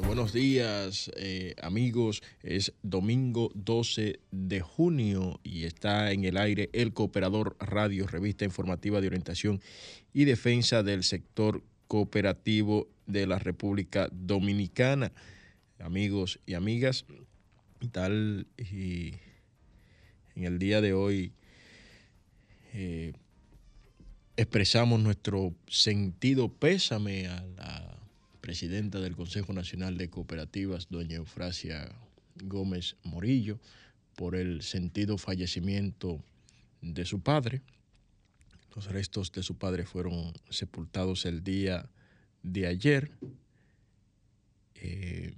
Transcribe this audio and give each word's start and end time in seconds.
buenos 0.00 0.32
días 0.32 1.10
eh, 1.14 1.54
amigos. 1.60 2.22
Es 2.42 2.72
domingo 2.82 3.50
12 3.54 4.18
de 4.30 4.60
junio 4.62 5.40
y 5.44 5.64
está 5.64 6.12
en 6.12 6.24
el 6.24 6.38
aire 6.38 6.70
el 6.72 6.94
Cooperador 6.94 7.54
Radio, 7.60 8.06
revista 8.06 8.46
informativa 8.46 8.98
de 9.02 9.08
orientación 9.08 9.60
y 10.14 10.24
defensa 10.24 10.82
del 10.82 11.04
sector 11.04 11.62
cooperativo 11.86 12.88
de 13.04 13.26
la 13.26 13.38
República 13.38 14.08
Dominicana. 14.10 15.12
Amigos 15.80 16.40
y 16.46 16.54
amigas, 16.54 17.04
tal 17.92 18.46
y 18.56 19.16
en 20.34 20.44
el 20.44 20.58
día 20.58 20.80
de 20.80 20.94
hoy 20.94 21.34
eh, 22.72 23.12
expresamos 24.38 24.98
nuestro 24.98 25.52
sentido 25.68 26.48
pésame 26.48 27.26
a 27.26 27.44
la 27.44 27.95
presidenta 28.46 29.00
del 29.00 29.16
Consejo 29.16 29.52
Nacional 29.52 29.98
de 29.98 30.08
Cooperativas, 30.08 30.86
doña 30.88 31.16
Eufrasia 31.16 31.90
Gómez 32.44 32.94
Morillo, 33.02 33.58
por 34.14 34.36
el 34.36 34.62
sentido 34.62 35.18
fallecimiento 35.18 36.22
de 36.80 37.04
su 37.06 37.18
padre. 37.22 37.62
Los 38.76 38.86
restos 38.86 39.32
de 39.32 39.42
su 39.42 39.58
padre 39.58 39.84
fueron 39.84 40.32
sepultados 40.48 41.26
el 41.26 41.42
día 41.42 41.90
de 42.44 42.68
ayer. 42.68 43.10
Eh, 44.76 45.34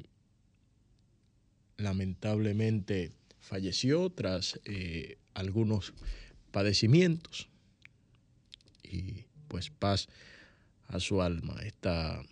lamentablemente 1.79 3.13
falleció 3.41 4.11
tras 4.11 4.61
eh, 4.67 5.17
algunos 5.33 5.95
padecimientos 6.51 7.49
y 8.83 9.25
pues 9.49 9.71
paz 9.71 10.11
a 10.89 11.01
su 11.01 11.23
alma. 11.23 11.57
Esta 11.63 12.23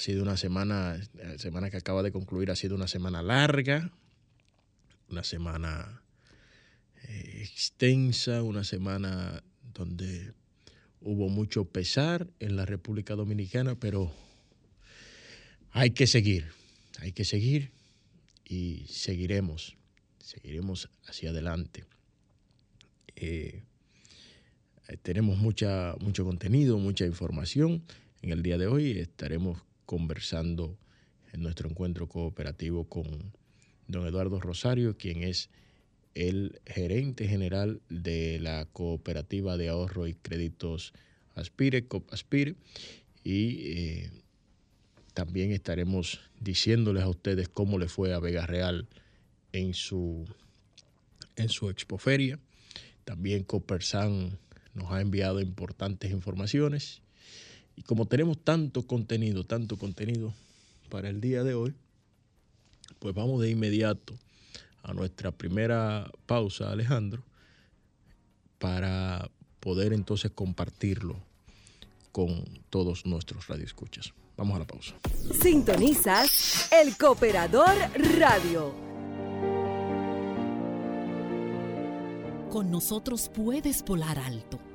ha 0.00 0.02
sido 0.02 0.22
una 0.22 0.38
semana, 0.38 0.98
la 1.12 1.36
semana 1.36 1.68
que 1.68 1.76
acaba 1.76 2.02
de 2.02 2.10
concluir 2.10 2.50
ha 2.50 2.56
sido 2.56 2.74
una 2.74 2.88
semana 2.88 3.20
larga, 3.20 3.92
una 5.10 5.22
semana 5.22 6.02
eh, 7.06 7.42
extensa, 7.42 8.42
una 8.42 8.64
semana 8.64 9.44
donde 9.74 10.32
hubo 11.02 11.28
mucho 11.28 11.66
pesar 11.66 12.26
en 12.38 12.56
la 12.56 12.64
República 12.64 13.14
Dominicana, 13.14 13.74
pero 13.74 14.10
hay 15.70 15.90
que 15.90 16.06
seguir, 16.06 16.46
hay 17.00 17.12
que 17.12 17.26
seguir 17.26 17.70
y 18.46 18.86
seguiremos, 18.88 19.76
seguiremos 20.18 20.88
hacia 21.08 21.28
adelante. 21.28 21.84
Eh, 23.16 23.64
tenemos 25.02 25.36
mucha, 25.36 25.94
mucho 26.00 26.24
contenido, 26.24 26.78
mucha 26.78 27.04
información. 27.04 27.82
En 28.22 28.30
el 28.30 28.42
día 28.42 28.56
de 28.56 28.66
hoy 28.66 28.92
estaremos 28.92 29.60
conversando 29.90 30.78
en 31.32 31.42
nuestro 31.42 31.68
encuentro 31.68 32.06
cooperativo 32.06 32.84
con 32.84 33.32
don 33.88 34.06
Eduardo 34.06 34.38
Rosario, 34.38 34.96
quien 34.96 35.24
es 35.24 35.50
el 36.14 36.60
gerente 36.64 37.26
general 37.26 37.80
de 37.88 38.38
la 38.38 38.66
cooperativa 38.66 39.56
de 39.56 39.68
ahorro 39.68 40.06
y 40.06 40.14
créditos 40.14 40.92
Aspire, 41.34 41.88
COPAspire, 41.88 42.54
y 43.24 43.66
eh, 43.66 44.10
también 45.12 45.50
estaremos 45.50 46.20
diciéndoles 46.38 47.02
a 47.02 47.08
ustedes 47.08 47.48
cómo 47.48 47.76
le 47.76 47.88
fue 47.88 48.14
a 48.14 48.20
Vega 48.20 48.46
Real 48.46 48.86
en 49.50 49.74
su, 49.74 50.24
en 51.34 51.48
su 51.48 51.68
expoferia. 51.68 52.38
también 53.02 53.42
Copersan 53.42 54.38
nos 54.72 54.92
ha 54.92 55.00
enviado 55.00 55.40
importantes 55.40 56.12
informaciones. 56.12 57.02
Y 57.80 57.82
como 57.84 58.04
tenemos 58.04 58.36
tanto 58.36 58.86
contenido, 58.86 59.44
tanto 59.44 59.78
contenido 59.78 60.34
para 60.90 61.08
el 61.08 61.22
día 61.22 61.42
de 61.44 61.54
hoy, 61.54 61.72
pues 62.98 63.14
vamos 63.14 63.40
de 63.40 63.48
inmediato 63.48 64.12
a 64.82 64.92
nuestra 64.92 65.30
primera 65.30 66.10
pausa, 66.26 66.70
Alejandro, 66.70 67.22
para 68.58 69.30
poder 69.60 69.94
entonces 69.94 70.30
compartirlo 70.30 71.16
con 72.12 72.44
todos 72.68 73.06
nuestros 73.06 73.46
radioescuchas. 73.46 74.12
Vamos 74.36 74.56
a 74.56 74.58
la 74.58 74.66
pausa. 74.66 74.94
Sintonizas 75.40 76.70
el 76.72 76.98
Cooperador 76.98 77.74
Radio. 78.18 78.74
Con 82.50 82.70
nosotros 82.70 83.30
puedes 83.34 83.82
volar 83.82 84.18
alto, 84.18 84.60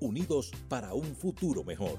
unidos 0.00 0.52
para 0.68 0.94
un 0.94 1.14
futuro 1.14 1.64
mejor. 1.64 1.98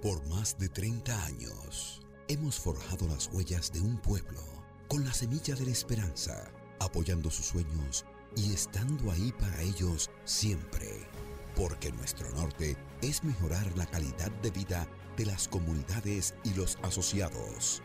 Por 0.00 0.26
más 0.28 0.58
de 0.58 0.68
30 0.68 1.24
años 1.24 2.00
hemos 2.28 2.58
forjado 2.58 3.06
las 3.08 3.28
huellas 3.32 3.72
de 3.72 3.80
un 3.80 3.96
pueblo 3.98 4.40
con 4.88 5.04
la 5.04 5.12
semilla 5.12 5.54
de 5.54 5.66
la 5.66 5.72
esperanza, 5.72 6.50
apoyando 6.80 7.30
sus 7.30 7.46
sueños 7.46 8.04
y 8.36 8.52
estando 8.52 9.10
ahí 9.10 9.32
para 9.32 9.62
ellos 9.62 10.10
siempre. 10.24 11.06
Porque 11.54 11.92
nuestro 11.92 12.30
norte 12.32 12.76
es 13.02 13.22
mejorar 13.24 13.66
la 13.76 13.86
calidad 13.86 14.30
de 14.42 14.50
vida 14.50 14.86
de 15.16 15.26
las 15.26 15.48
comunidades 15.48 16.34
y 16.44 16.54
los 16.54 16.78
asociados, 16.82 17.82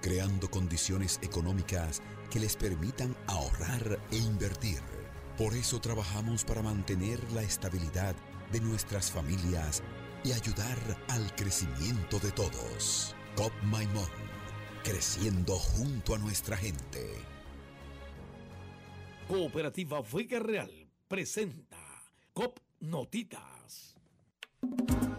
creando 0.00 0.50
condiciones 0.50 1.18
económicas 1.22 2.00
que 2.30 2.40
les 2.40 2.56
permitan 2.56 3.16
ahorrar 3.26 3.98
e 4.10 4.16
invertir. 4.16 4.97
Por 5.38 5.54
eso 5.54 5.80
trabajamos 5.80 6.44
para 6.44 6.62
mantener 6.62 7.20
la 7.30 7.44
estabilidad 7.44 8.16
de 8.50 8.60
nuestras 8.60 9.08
familias 9.08 9.84
y 10.24 10.32
ayudar 10.32 10.76
al 11.06 11.32
crecimiento 11.36 12.18
de 12.18 12.32
todos. 12.32 13.14
COP 13.36 13.52
Maimón, 13.62 14.10
creciendo 14.82 15.54
junto 15.54 16.16
a 16.16 16.18
nuestra 16.18 16.56
gente. 16.56 17.08
Cooperativa 19.28 20.02
Vega 20.12 20.40
Real 20.40 20.72
presenta 21.06 21.78
COP 22.32 22.58
Notitas. 22.80 23.96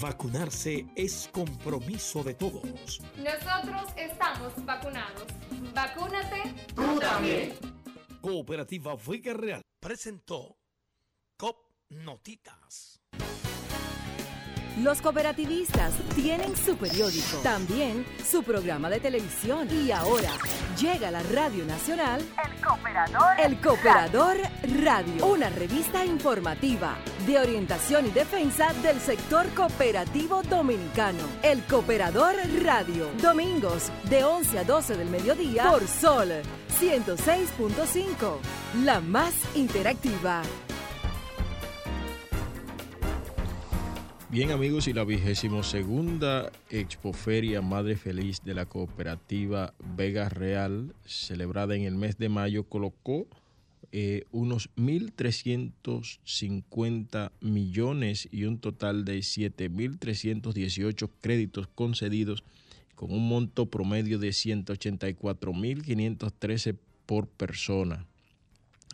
Vacunarse 0.00 0.86
es 0.94 1.28
compromiso 1.32 2.22
de 2.22 2.34
todos. 2.34 3.00
Nosotros 3.16 3.92
estamos 3.96 4.52
vacunados. 4.64 5.26
Vacúnate 5.74 6.54
tú 6.74 6.98
también. 6.98 7.54
Cooperativa 8.20 8.96
Vega 9.06 9.34
Real 9.34 9.62
presentó 9.80 10.56
COP 11.36 11.56
Notitas. 11.90 13.00
Los 14.82 15.00
cooperativistas 15.00 15.92
tienen 16.14 16.56
su 16.56 16.76
periódico, 16.76 17.38
también 17.42 18.06
su 18.24 18.44
programa 18.44 18.88
de 18.88 19.00
televisión 19.00 19.68
y 19.72 19.90
ahora 19.90 20.30
llega 20.80 21.08
a 21.08 21.10
la 21.10 21.22
Radio 21.24 21.64
Nacional 21.64 22.20
El 22.20 22.64
Cooperador, 22.64 23.40
El 23.40 23.60
Cooperador 23.60 24.36
Radio, 24.84 25.26
una 25.26 25.50
revista 25.50 26.04
informativa 26.04 26.96
de 27.28 27.38
orientación 27.38 28.06
y 28.06 28.10
defensa 28.10 28.72
del 28.82 28.98
sector 29.00 29.46
cooperativo 29.50 30.42
dominicano. 30.42 31.18
El 31.42 31.62
Cooperador 31.64 32.34
Radio, 32.64 33.10
domingos 33.20 33.92
de 34.08 34.24
11 34.24 34.58
a 34.60 34.64
12 34.64 34.96
del 34.96 35.10
mediodía 35.10 35.70
por 35.70 35.86
Sol 35.86 36.30
106.5, 36.80 38.38
la 38.82 39.00
más 39.00 39.34
interactiva. 39.54 40.42
Bien 44.30 44.50
amigos, 44.50 44.88
y 44.88 44.94
la 44.94 45.04
vigésimo 45.04 45.62
segunda 45.62 46.50
Expoferia 46.70 47.60
Madre 47.60 47.96
Feliz 47.96 48.42
de 48.42 48.54
la 48.54 48.64
cooperativa 48.64 49.74
Vega 49.96 50.30
Real, 50.30 50.94
celebrada 51.04 51.74
en 51.74 51.82
el 51.82 51.94
mes 51.94 52.16
de 52.16 52.30
mayo, 52.30 52.64
colocó 52.64 53.26
eh, 53.90 54.26
unos 54.30 54.70
1.350 54.76 57.32
millones 57.40 58.28
y 58.30 58.44
un 58.44 58.58
total 58.58 59.04
de 59.04 59.18
7.318 59.18 61.10
créditos 61.20 61.66
concedidos 61.68 62.44
con 62.94 63.10
un 63.12 63.28
monto 63.28 63.66
promedio 63.66 64.18
de 64.18 64.30
184.513 64.30 66.78
por 67.06 67.28
persona. 67.28 68.06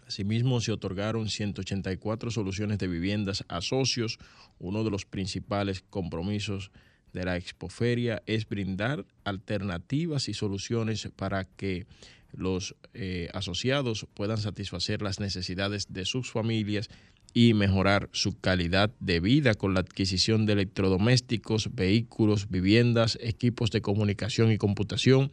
Asimismo, 0.07 0.61
se 0.61 0.73
otorgaron 0.73 1.29
184 1.29 2.31
soluciones 2.31 2.79
de 2.79 2.87
viviendas 2.87 3.45
a 3.49 3.61
socios. 3.63 4.19
Uno 4.59 4.85
de 4.85 4.91
los 4.91 5.07
principales 5.07 5.83
compromisos 5.89 6.71
de 7.15 7.25
la 7.25 7.39
expoferia 7.39 8.23
es 8.27 8.47
brindar 8.47 9.07
alternativas 9.25 10.29
y 10.29 10.35
soluciones 10.35 11.09
para 11.17 11.45
que 11.45 11.87
los 12.33 12.75
eh, 12.93 13.29
asociados 13.33 14.07
puedan 14.13 14.39
satisfacer 14.39 15.01
las 15.01 15.21
necesidades 15.21 15.87
de 15.89 16.05
sus 16.05 16.31
familias 16.31 16.91
y 17.33 17.55
mejorar 17.55 18.09
su 18.13 18.39
calidad 18.39 18.91
de 19.01 19.21
vida 19.21 19.55
con 19.55 19.75
la 19.75 19.81
adquisición 19.81 20.45
de 20.47 20.55
electrodomésticos, 20.55 21.75
vehículos, 21.75 22.51
viviendas, 22.51 23.19
equipos 23.21 23.71
de 23.71 23.81
comunicación 23.81 24.53
y 24.53 24.59
computación. 24.59 25.31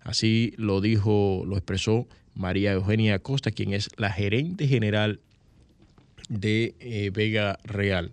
Así 0.00 0.54
lo 0.56 0.80
dijo, 0.80 1.44
lo 1.46 1.56
expresó 1.56 2.08
María 2.34 2.72
Eugenia 2.72 3.16
Acosta, 3.16 3.50
quien 3.50 3.72
es 3.72 3.90
la 3.96 4.10
gerente 4.10 4.66
general 4.66 5.20
de 6.28 6.74
eh, 6.80 7.10
Vega 7.12 7.58
Real. 7.64 8.12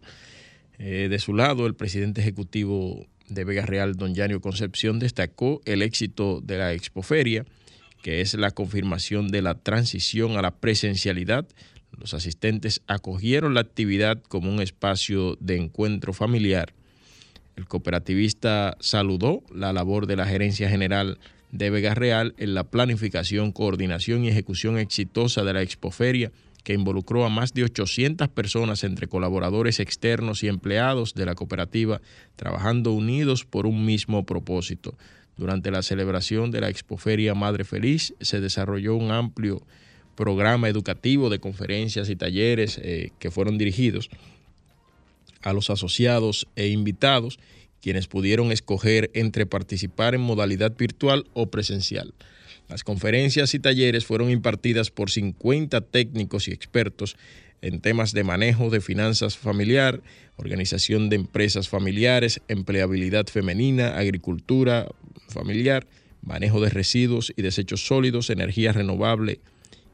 Eh, 0.80 1.08
de 1.10 1.20
su 1.20 1.34
lado, 1.34 1.66
el 1.66 1.76
presidente 1.76 2.22
ejecutivo 2.22 3.06
de 3.30 3.44
Vega 3.44 3.66
Real, 3.66 3.96
don 3.96 4.14
Yanio 4.14 4.42
Concepción, 4.42 5.00
destacó 5.00 5.62
el 5.66 5.82
éxito 5.82 6.40
de 6.42 6.58
la 6.58 6.74
expoferia, 6.74 7.46
que 8.04 8.22
es 8.22 8.36
la 8.36 8.52
confirmación 8.52 9.30
de 9.30 9.42
la 9.42 9.56
transición 9.56 10.38
a 10.38 10.42
la 10.42 10.52
presencialidad. 10.52 11.48
Los 11.98 12.14
asistentes 12.14 12.82
acogieron 12.88 13.54
la 13.54 13.62
actividad 13.62 14.22
como 14.22 14.52
un 14.52 14.62
espacio 14.62 15.36
de 15.40 15.58
encuentro 15.58 16.14
familiar. 16.14 16.74
El 17.56 17.68
cooperativista 17.68 18.78
saludó 18.80 19.42
la 19.54 19.74
labor 19.74 20.06
de 20.06 20.16
la 20.16 20.28
gerencia 20.28 20.70
general 20.70 21.18
de 21.52 21.72
Vega 21.72 21.96
Real 21.96 22.36
en 22.38 22.54
la 22.54 22.66
planificación, 22.66 23.52
coordinación 23.52 24.24
y 24.24 24.30
ejecución 24.30 24.78
exitosa 24.78 25.44
de 25.44 25.54
la 25.54 25.64
expoferia 25.64 26.32
que 26.68 26.74
involucró 26.74 27.24
a 27.24 27.30
más 27.30 27.54
de 27.54 27.64
800 27.64 28.28
personas 28.28 28.84
entre 28.84 29.08
colaboradores 29.08 29.80
externos 29.80 30.44
y 30.44 30.50
empleados 30.50 31.14
de 31.14 31.26
la 31.26 31.34
cooperativa, 31.34 32.02
trabajando 32.36 32.92
unidos 32.92 33.46
por 33.46 33.66
un 33.66 33.86
mismo 33.86 34.26
propósito. 34.26 34.94
Durante 35.38 35.72
la 35.72 35.82
celebración 35.82 36.52
de 36.52 36.60
la 36.60 36.68
Expoferia 36.68 37.34
Madre 37.36 37.64
Feliz 37.64 38.14
se 38.20 38.42
desarrolló 38.42 38.98
un 38.98 39.12
amplio 39.12 39.62
programa 40.16 40.68
educativo 40.68 41.30
de 41.30 41.40
conferencias 41.40 42.10
y 42.10 42.18
talleres 42.18 42.78
eh, 42.84 43.12
que 43.18 43.32
fueron 43.32 43.58
dirigidos 43.58 44.10
a 45.44 45.54
los 45.54 45.70
asociados 45.70 46.50
e 46.58 46.68
invitados, 46.68 47.40
quienes 47.82 48.08
pudieron 48.08 48.52
escoger 48.52 49.10
entre 49.14 49.46
participar 49.46 50.16
en 50.16 50.22
modalidad 50.22 50.76
virtual 50.76 51.28
o 51.34 51.50
presencial. 51.50 52.14
Las 52.70 52.84
conferencias 52.84 53.54
y 53.54 53.60
talleres 53.60 54.06
fueron 54.06 54.30
impartidas 54.30 54.92
por 54.92 55.10
50 55.10 55.82
técnicos 55.82 56.48
y 56.48 56.52
expertos 56.52 57.16
en 57.62 57.80
temas 57.80 58.12
de 58.12 58.24
manejo 58.24 58.70
de 58.70 58.82
finanzas 58.82 59.38
familiar, 59.38 60.02
organización 60.36 61.10
de 61.10 61.16
empresas 61.16 61.70
familiares, 61.70 62.42
empleabilidad 62.48 63.28
femenina, 63.28 63.98
agricultura 63.98 64.88
familiar, 65.30 65.88
manejo 66.22 66.62
de 66.62 66.70
residuos 66.70 67.34
y 67.36 67.42
desechos 67.42 67.86
sólidos, 67.86 68.30
energía 68.30 68.74
renovable 68.74 69.40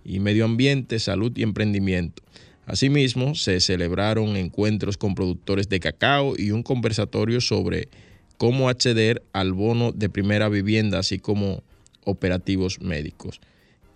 y 0.03 0.19
medio 0.19 0.45
ambiente, 0.45 0.99
salud 0.99 1.31
y 1.35 1.43
emprendimiento. 1.43 2.23
Asimismo, 2.65 3.35
se 3.35 3.59
celebraron 3.59 4.35
encuentros 4.35 4.97
con 4.97 5.15
productores 5.15 5.69
de 5.69 5.79
cacao 5.79 6.33
y 6.37 6.51
un 6.51 6.63
conversatorio 6.63 7.39
sobre 7.39 7.89
cómo 8.37 8.69
acceder 8.69 9.21
al 9.31 9.53
bono 9.53 9.91
de 9.91 10.09
primera 10.09 10.49
vivienda, 10.49 10.99
así 10.99 11.19
como 11.19 11.63
operativos 12.05 12.79
médicos. 12.81 13.39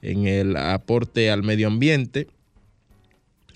En 0.01 0.27
el 0.27 0.55
aporte 0.57 1.29
al 1.31 1.43
medio 1.43 1.67
ambiente, 1.67 2.27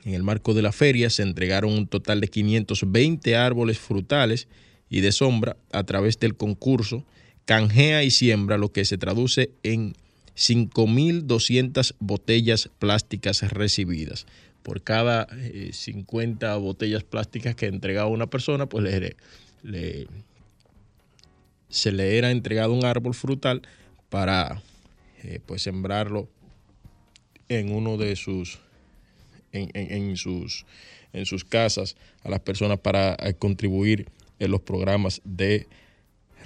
en 0.03 0.13
el 0.13 0.24
marco 0.24 0.53
de 0.53 0.62
la 0.62 0.72
feria 0.72 1.10
se 1.10 1.24
entregaron 1.24 1.74
un 1.74 1.88
total 1.88 2.22
de 2.22 2.27
520 2.27 3.36
árboles 3.36 3.79
frutales 3.79 4.48
y 4.89 5.01
de 5.01 5.12
sombra 5.12 5.58
a 5.72 5.84
través 5.84 6.20
del 6.20 6.36
concurso 6.36 7.05
Canjea 7.46 8.03
y 8.03 8.12
Siembra, 8.12 8.58
lo 8.58 8.72
que 8.72 8.86
se 8.86 8.98
traduce 8.98 9.51
en 9.63 9.93
5.200 10.36 11.96
botellas 12.00 12.70
plásticas 12.79 13.41
recibidas. 13.51 14.25
Por 14.63 14.81
cada 14.84 15.27
50 15.72 16.53
eh, 16.53 16.58
botellas 16.58 17.03
plásticas 17.03 17.55
que 17.55 17.65
entregaba 17.65 18.10
una 18.10 18.27
persona, 18.27 18.67
pues 18.67 19.15
se 21.70 21.91
le 21.91 22.17
era 22.17 22.31
entregado 22.31 22.74
un 22.74 22.86
árbol 22.86 23.13
frutal 23.13 23.63
para 24.12 24.62
eh, 25.24 25.39
pues 25.46 25.63
sembrarlo 25.63 26.30
en 27.48 27.74
uno 27.74 27.98
de 27.98 28.15
sus 28.15 28.60
en, 29.53 30.18
sus 30.18 30.65
en 31.13 31.25
sus 31.25 31.44
casas 31.44 31.96
a 32.24 32.30
las 32.30 32.41
personas 32.41 32.80
para 32.80 33.15
eh, 33.15 33.34
contribuir 33.34 34.10
en 34.38 34.51
los 34.51 34.62
programas 34.62 35.22
de 35.24 35.68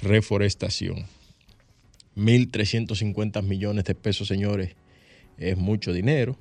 reforestación. 0.01 1.07
1.350 2.15 3.41
millones 3.43 3.83
de 3.85 3.95
pesos, 3.95 4.27
señores, 4.27 4.75
es 5.37 5.57
mucho 5.57 5.91
dinero. 5.91 6.37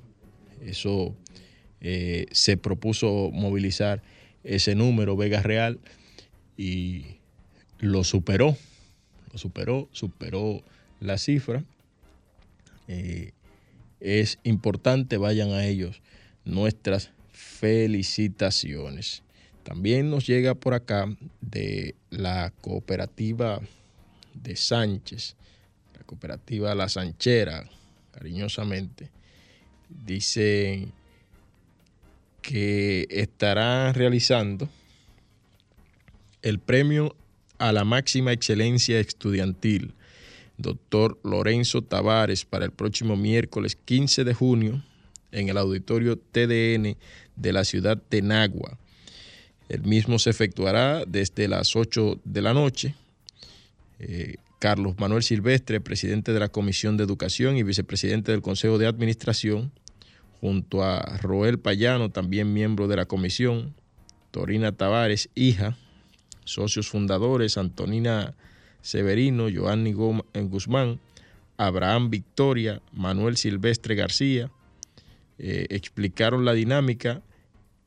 Eso 0.63 1.15
eh, 1.81 2.27
se 2.31 2.55
propuso 2.55 3.31
movilizar 3.33 4.01
ese 4.43 4.75
número, 4.75 5.17
Vega 5.17 5.41
Real, 5.41 5.79
y 6.55 7.17
lo 7.79 8.03
superó. 8.03 8.55
Lo 9.31 9.37
superó, 9.37 9.89
superó 9.91 10.63
la 11.05 11.17
cifra. 11.17 11.63
Eh, 12.87 13.31
es 13.99 14.39
importante, 14.43 15.17
vayan 15.17 15.51
a 15.51 15.65
ellos 15.65 16.01
nuestras 16.43 17.11
felicitaciones. 17.31 19.23
También 19.63 20.11
nos 20.11 20.27
llega 20.27 20.53
por 20.53 20.73
acá 20.73 21.07
de 21.41 21.95
la 22.11 22.53
cooperativa 22.61 23.59
de 24.33 24.55
Sánchez, 24.55 25.35
la 25.97 26.03
cooperativa 26.03 26.75
La 26.75 26.87
Sanchera, 26.87 27.67
cariñosamente. 28.11 29.09
Dice 29.89 30.87
que 32.41 33.07
estarán 33.09 33.95
realizando 33.95 34.69
el 36.43 36.59
premio 36.59 37.15
a 37.57 37.71
la 37.71 37.83
máxima 37.83 38.33
excelencia 38.33 38.99
estudiantil 38.99 39.95
doctor 40.57 41.19
Lorenzo 41.23 41.81
Tavares 41.81 42.45
para 42.45 42.65
el 42.65 42.71
próximo 42.71 43.15
miércoles 43.15 43.75
15 43.75 44.23
de 44.23 44.33
junio 44.33 44.83
en 45.31 45.49
el 45.49 45.57
auditorio 45.57 46.17
TDN 46.17 46.97
de 47.35 47.53
la 47.53 47.65
ciudad 47.65 48.01
de 48.09 48.21
Nagua. 48.21 48.77
El 49.67 49.83
mismo 49.83 50.19
se 50.19 50.29
efectuará 50.29 51.03
desde 51.05 51.47
las 51.47 51.75
8 51.75 52.21
de 52.23 52.41
la 52.41 52.53
noche. 52.53 52.95
Eh, 53.99 54.35
Carlos 54.59 54.95
Manuel 54.97 55.23
Silvestre, 55.23 55.81
presidente 55.81 56.31
de 56.33 56.39
la 56.39 56.49
Comisión 56.49 56.97
de 56.97 57.03
Educación 57.03 57.57
y 57.57 57.63
vicepresidente 57.63 58.31
del 58.31 58.41
Consejo 58.41 58.77
de 58.77 58.87
Administración, 58.87 59.71
junto 60.39 60.83
a 60.83 61.17
Roel 61.17 61.59
Payano, 61.59 62.09
también 62.09 62.53
miembro 62.53 62.87
de 62.87 62.95
la 62.95 63.05
comisión, 63.05 63.73
Torina 64.31 64.71
Tavares, 64.71 65.29
hija, 65.35 65.77
socios 66.43 66.87
fundadores, 66.87 67.57
Antonina 67.57 68.35
Severino, 68.85 69.47
Joanny 69.49 69.95
eh, 70.33 70.41
Guzmán, 70.43 70.99
Abraham 71.57 72.11
Victoria, 72.11 72.83
Manuel 72.93 73.35
Silvestre 73.35 73.95
García, 73.95 74.51
eh, 75.39 75.65
explicaron 75.71 76.45
la 76.45 76.53
dinámica, 76.53 77.23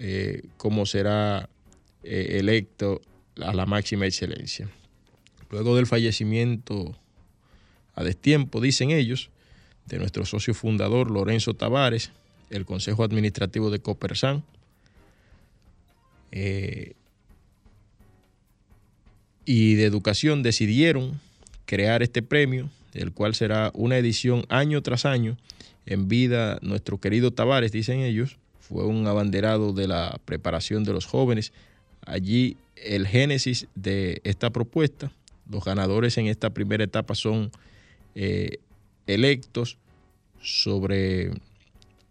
eh, 0.00 0.42
cómo 0.56 0.86
será 0.86 1.48
electo 2.02 3.00
a 3.40 3.52
la 3.54 3.64
máxima 3.64 4.06
excelencia. 4.06 4.68
Luego 5.50 5.76
del 5.76 5.86
fallecimiento 5.86 6.96
a 7.94 8.02
destiempo, 8.02 8.60
dicen 8.60 8.90
ellos, 8.90 9.30
de 9.86 9.98
nuestro 9.98 10.24
socio 10.24 10.52
fundador 10.52 11.12
Lorenzo 11.12 11.54
Tavares, 11.54 12.10
el 12.50 12.64
Consejo 12.64 13.04
Administrativo 13.04 13.70
de 13.70 13.78
Copersan, 13.78 14.42
y 19.48 19.76
de 19.76 19.86
Educación 19.86 20.42
decidieron 20.42 21.18
crear 21.64 22.02
este 22.02 22.20
premio, 22.20 22.68
el 22.92 23.12
cual 23.12 23.34
será 23.34 23.70
una 23.72 23.96
edición 23.96 24.44
año 24.50 24.82
tras 24.82 25.06
año. 25.06 25.38
En 25.86 26.06
vida, 26.06 26.58
nuestro 26.60 26.98
querido 26.98 27.30
Tavares, 27.30 27.72
dicen 27.72 28.00
ellos, 28.00 28.36
fue 28.60 28.84
un 28.84 29.06
abanderado 29.06 29.72
de 29.72 29.88
la 29.88 30.20
preparación 30.26 30.84
de 30.84 30.92
los 30.92 31.06
jóvenes. 31.06 31.54
Allí 32.04 32.58
el 32.76 33.06
génesis 33.06 33.68
de 33.74 34.20
esta 34.22 34.50
propuesta, 34.50 35.12
los 35.50 35.64
ganadores 35.64 36.18
en 36.18 36.26
esta 36.26 36.50
primera 36.50 36.84
etapa 36.84 37.14
son 37.14 37.50
eh, 38.14 38.58
electos 39.06 39.78
sobre 40.42 41.30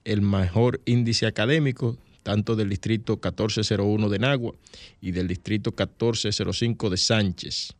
el 0.06 0.24
mejor 0.24 0.82
índice 0.86 1.28
académico 1.28 2.00
tanto 2.28 2.58
del 2.58 2.68
distrito 2.68 3.14
1401 3.14 4.10
de 4.10 4.20
Nagua 4.20 4.54
y 5.00 5.12
del 5.12 5.30
distrito 5.30 5.70
1405 5.70 6.90
de 6.90 6.98
Sánchez, 6.98 7.74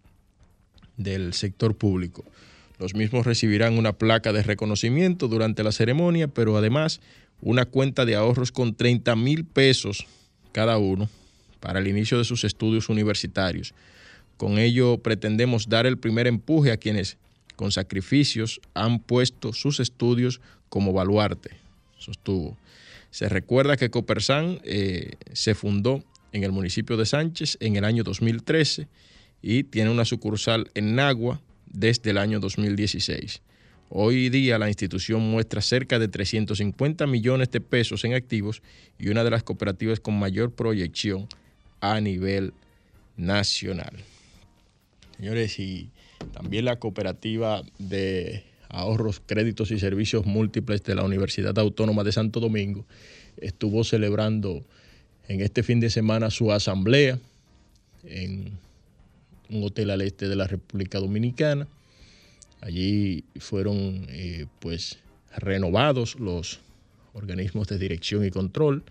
del 0.96 1.34
sector 1.34 1.76
público. 1.76 2.24
Los 2.80 2.96
mismos 2.96 3.26
recibirán 3.26 3.78
una 3.78 3.92
placa 3.92 4.32
de 4.32 4.44
reconocimiento 4.44 5.28
durante 5.28 5.66
la 5.66 5.74
ceremonia, 5.74 6.30
pero 6.30 6.56
además 6.56 7.02
una 7.42 7.66
cuenta 7.66 8.06
de 8.06 8.16
ahorros 8.16 8.54
con 8.54 8.74
30 8.74 9.18
mil 9.18 9.44
pesos 9.44 10.08
cada 10.54 10.78
uno 10.78 11.10
para 11.60 11.80
el 11.80 11.88
inicio 11.88 12.18
de 12.18 12.24
sus 12.24 12.46
estudios 12.46 12.88
universitarios. 12.88 13.74
Con 14.38 14.60
ello 14.60 15.00
pretendemos 15.00 15.68
dar 15.68 15.86
el 15.86 15.98
primer 15.98 16.26
empuje 16.26 16.72
a 16.72 16.78
quienes 16.78 17.18
con 17.58 17.74
sacrificios 17.74 18.62
han 18.74 19.00
puesto 19.00 19.52
sus 19.52 19.82
estudios 19.82 20.40
como 20.70 20.94
baluarte, 20.94 21.50
sostuvo. 21.98 22.56
Se 23.18 23.30
recuerda 23.30 23.78
que 23.78 23.90
Copersan 23.90 24.60
eh, 24.64 25.14
se 25.34 25.56
fundó 25.56 26.04
en 26.34 26.44
el 26.44 26.52
municipio 26.52 26.98
de 26.98 27.08
Sánchez 27.08 27.58
en 27.60 27.76
el 27.76 27.84
año 27.84 28.04
2013 28.04 28.88
y 29.42 29.64
tiene 29.64 29.90
una 29.90 30.06
sucursal 30.06 30.70
en 30.76 30.94
Nagua 30.94 31.42
desde 31.66 32.12
el 32.12 32.20
año 32.20 32.40
2016. 32.40 33.42
Hoy 33.90 34.30
día 34.30 34.60
la 34.60 34.68
institución 34.68 35.24
muestra 35.32 35.64
cerca 35.64 35.98
de 35.98 36.08
350 36.08 37.08
millones 37.08 37.50
de 37.50 37.60
pesos 37.60 38.06
en 38.06 38.14
activos 38.14 38.62
y 39.00 39.10
una 39.10 39.24
de 39.24 39.32
las 39.32 39.42
cooperativas 39.42 40.00
con 40.00 40.20
mayor 40.20 40.52
proyección 40.52 41.28
a 41.82 42.00
nivel 42.00 42.54
nacional. 43.16 43.96
Señores, 45.18 45.58
y 45.58 45.90
también 46.34 46.66
la 46.66 46.76
cooperativa 46.76 47.64
de 47.80 48.44
ahorros, 48.70 49.22
créditos 49.26 49.72
y 49.72 49.80
servicios 49.80 50.26
múltiples 50.26 50.84
de 50.84 50.96
la 50.96 51.04
Universidad 51.04 51.58
Autónoma 51.60 52.04
de 52.04 52.12
Santo 52.12 52.40
Domingo, 52.40 52.86
estuvo 53.38 53.84
celebrando 53.84 54.64
en 55.28 55.42
este 55.42 55.64
fin 55.64 55.80
de 55.80 55.90
semana 55.90 56.30
su 56.30 56.52
asamblea 56.52 57.20
en 58.06 58.52
un 59.50 59.64
hotel 59.64 59.92
al 59.92 60.02
este 60.02 60.28
de 60.28 60.36
la 60.36 60.48
República 60.48 61.00
Dominicana. 61.00 61.68
Allí 62.62 63.24
fueron 63.40 64.06
eh, 64.10 64.46
pues 64.60 65.00
renovados 65.36 66.20
los 66.20 66.60
organismos 67.14 67.68
de 67.68 67.78
dirección 67.78 68.26
y 68.26 68.32
control. 68.32 68.84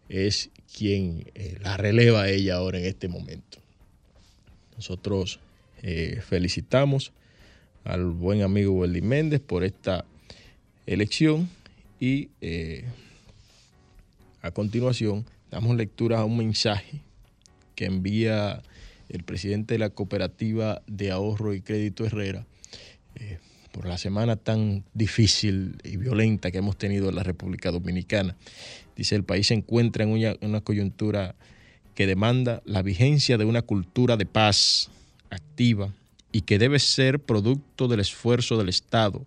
es 0.09 0.49
quien 0.75 1.25
la 1.61 1.77
releva 1.77 2.23
a 2.23 2.29
ella 2.29 2.55
ahora 2.55 2.79
en 2.79 2.85
este 2.85 3.07
momento. 3.07 3.59
Nosotros 4.75 5.39
felicitamos 6.21 7.13
al 7.83 8.05
buen 8.05 8.41
amigo 8.41 8.73
Welly 8.73 9.01
Méndez 9.01 9.41
por 9.41 9.63
esta 9.63 10.05
elección 10.85 11.49
y 11.99 12.29
eh, 12.41 12.85
a 14.41 14.51
continuación 14.51 15.25
damos 15.51 15.75
lectura 15.75 16.19
a 16.19 16.25
un 16.25 16.37
mensaje 16.37 17.01
que 17.75 17.85
envía 17.85 18.61
el 19.09 19.23
presidente 19.23 19.75
de 19.75 19.79
la 19.79 19.89
cooperativa 19.89 20.81
de 20.87 21.11
ahorro 21.11 21.53
y 21.53 21.61
crédito 21.61 22.05
Herrera 22.05 22.45
eh, 23.15 23.39
por 23.71 23.87
la 23.87 23.97
semana 23.97 24.35
tan 24.35 24.83
difícil 24.93 25.77
y 25.83 25.97
violenta 25.97 26.51
que 26.51 26.59
hemos 26.59 26.77
tenido 26.77 27.09
en 27.09 27.15
la 27.15 27.23
República 27.23 27.71
Dominicana. 27.71 28.35
Dice, 28.95 29.15
el 29.15 29.23
país 29.23 29.47
se 29.47 29.55
encuentra 29.55 30.03
en 30.03 30.37
una 30.41 30.61
coyuntura 30.61 31.35
que 31.95 32.05
demanda 32.05 32.61
la 32.65 32.83
vigencia 32.83 33.37
de 33.37 33.45
una 33.45 33.63
cultura 33.63 34.15
de 34.15 34.27
paz 34.27 34.91
activa, 35.31 35.91
y 36.33 36.41
que 36.41 36.59
debe 36.59 36.79
ser 36.79 37.19
producto 37.19 37.87
del 37.87 38.01
esfuerzo 38.01 38.57
del 38.57 38.67
Estado, 38.67 39.25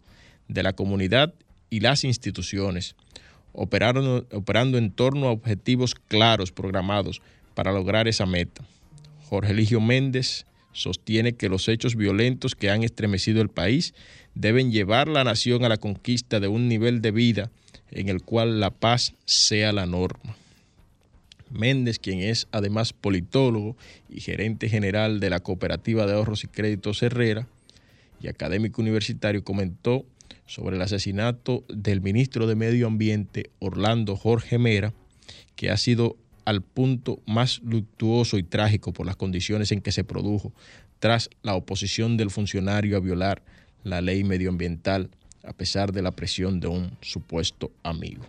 de 0.48 0.62
la 0.62 0.74
comunidad 0.74 1.32
y 1.70 1.80
las 1.80 2.04
instituciones, 2.04 2.96
operando, 3.54 4.26
operando 4.32 4.76
en 4.76 4.90
torno 4.90 5.28
a 5.28 5.32
objetivos 5.32 5.94
claros 5.94 6.52
programados 6.52 7.22
para 7.54 7.72
lograr 7.72 8.08
esa 8.08 8.26
meta. 8.26 8.62
Jorge 9.30 9.52
Eligio 9.52 9.80
Méndez 9.80 10.44
sostiene 10.72 11.32
que 11.32 11.48
los 11.48 11.68
hechos 11.68 11.96
violentos 11.96 12.54
que 12.54 12.70
han 12.70 12.82
estremecido 12.82 13.40
el 13.40 13.48
país 13.48 13.94
deben 14.34 14.70
llevar 14.70 15.08
la 15.08 15.24
nación 15.24 15.64
a 15.64 15.68
la 15.68 15.78
conquista 15.78 16.40
de 16.40 16.48
un 16.48 16.68
nivel 16.68 17.00
de 17.00 17.12
vida 17.12 17.50
en 17.90 18.08
el 18.08 18.22
cual 18.22 18.60
la 18.60 18.70
paz 18.70 19.14
sea 19.24 19.72
la 19.72 19.86
norma. 19.86 20.36
Méndez, 21.50 21.98
quien 21.98 22.20
es 22.20 22.48
además 22.52 22.92
politólogo 22.92 23.76
y 24.08 24.20
gerente 24.20 24.68
general 24.68 25.20
de 25.20 25.30
la 25.30 25.40
Cooperativa 25.40 26.06
de 26.06 26.14
Ahorros 26.14 26.44
y 26.44 26.48
Créditos 26.48 27.02
Herrera 27.02 27.46
y 28.20 28.28
académico 28.28 28.82
universitario, 28.82 29.44
comentó 29.44 30.04
sobre 30.46 30.76
el 30.76 30.82
asesinato 30.82 31.64
del 31.68 32.00
ministro 32.00 32.46
de 32.46 32.54
Medio 32.54 32.86
Ambiente, 32.86 33.50
Orlando 33.58 34.16
Jorge 34.16 34.58
Mera, 34.58 34.94
que 35.54 35.70
ha 35.70 35.76
sido 35.76 36.16
al 36.44 36.62
punto 36.62 37.20
más 37.26 37.60
luctuoso 37.64 38.38
y 38.38 38.42
trágico 38.44 38.92
por 38.92 39.06
las 39.06 39.16
condiciones 39.16 39.72
en 39.72 39.80
que 39.80 39.92
se 39.92 40.04
produjo, 40.04 40.52
tras 41.00 41.28
la 41.42 41.54
oposición 41.54 42.16
del 42.16 42.30
funcionario 42.30 42.96
a 42.96 43.00
violar 43.00 43.42
la 43.82 44.00
ley 44.00 44.24
medioambiental, 44.24 45.10
a 45.44 45.52
pesar 45.52 45.92
de 45.92 46.02
la 46.02 46.12
presión 46.12 46.60
de 46.60 46.68
un 46.68 46.96
supuesto 47.00 47.70
amigo. 47.82 48.24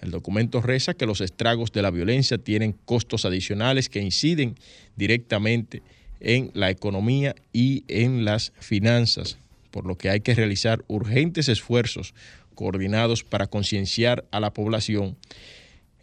El 0.00 0.10
documento 0.10 0.62
reza 0.62 0.94
que 0.94 1.06
los 1.06 1.20
estragos 1.20 1.72
de 1.72 1.82
la 1.82 1.90
violencia 1.90 2.38
tienen 2.38 2.72
costos 2.72 3.24
adicionales 3.24 3.88
que 3.88 4.00
inciden 4.00 4.56
directamente 4.96 5.82
en 6.20 6.50
la 6.54 6.70
economía 6.70 7.34
y 7.52 7.84
en 7.88 8.24
las 8.24 8.52
finanzas, 8.58 9.38
por 9.70 9.86
lo 9.86 9.96
que 9.96 10.10
hay 10.10 10.20
que 10.20 10.34
realizar 10.34 10.84
urgentes 10.88 11.48
esfuerzos 11.48 12.14
coordinados 12.54 13.24
para 13.24 13.46
concienciar 13.46 14.24
a 14.30 14.40
la 14.40 14.52
población 14.52 15.16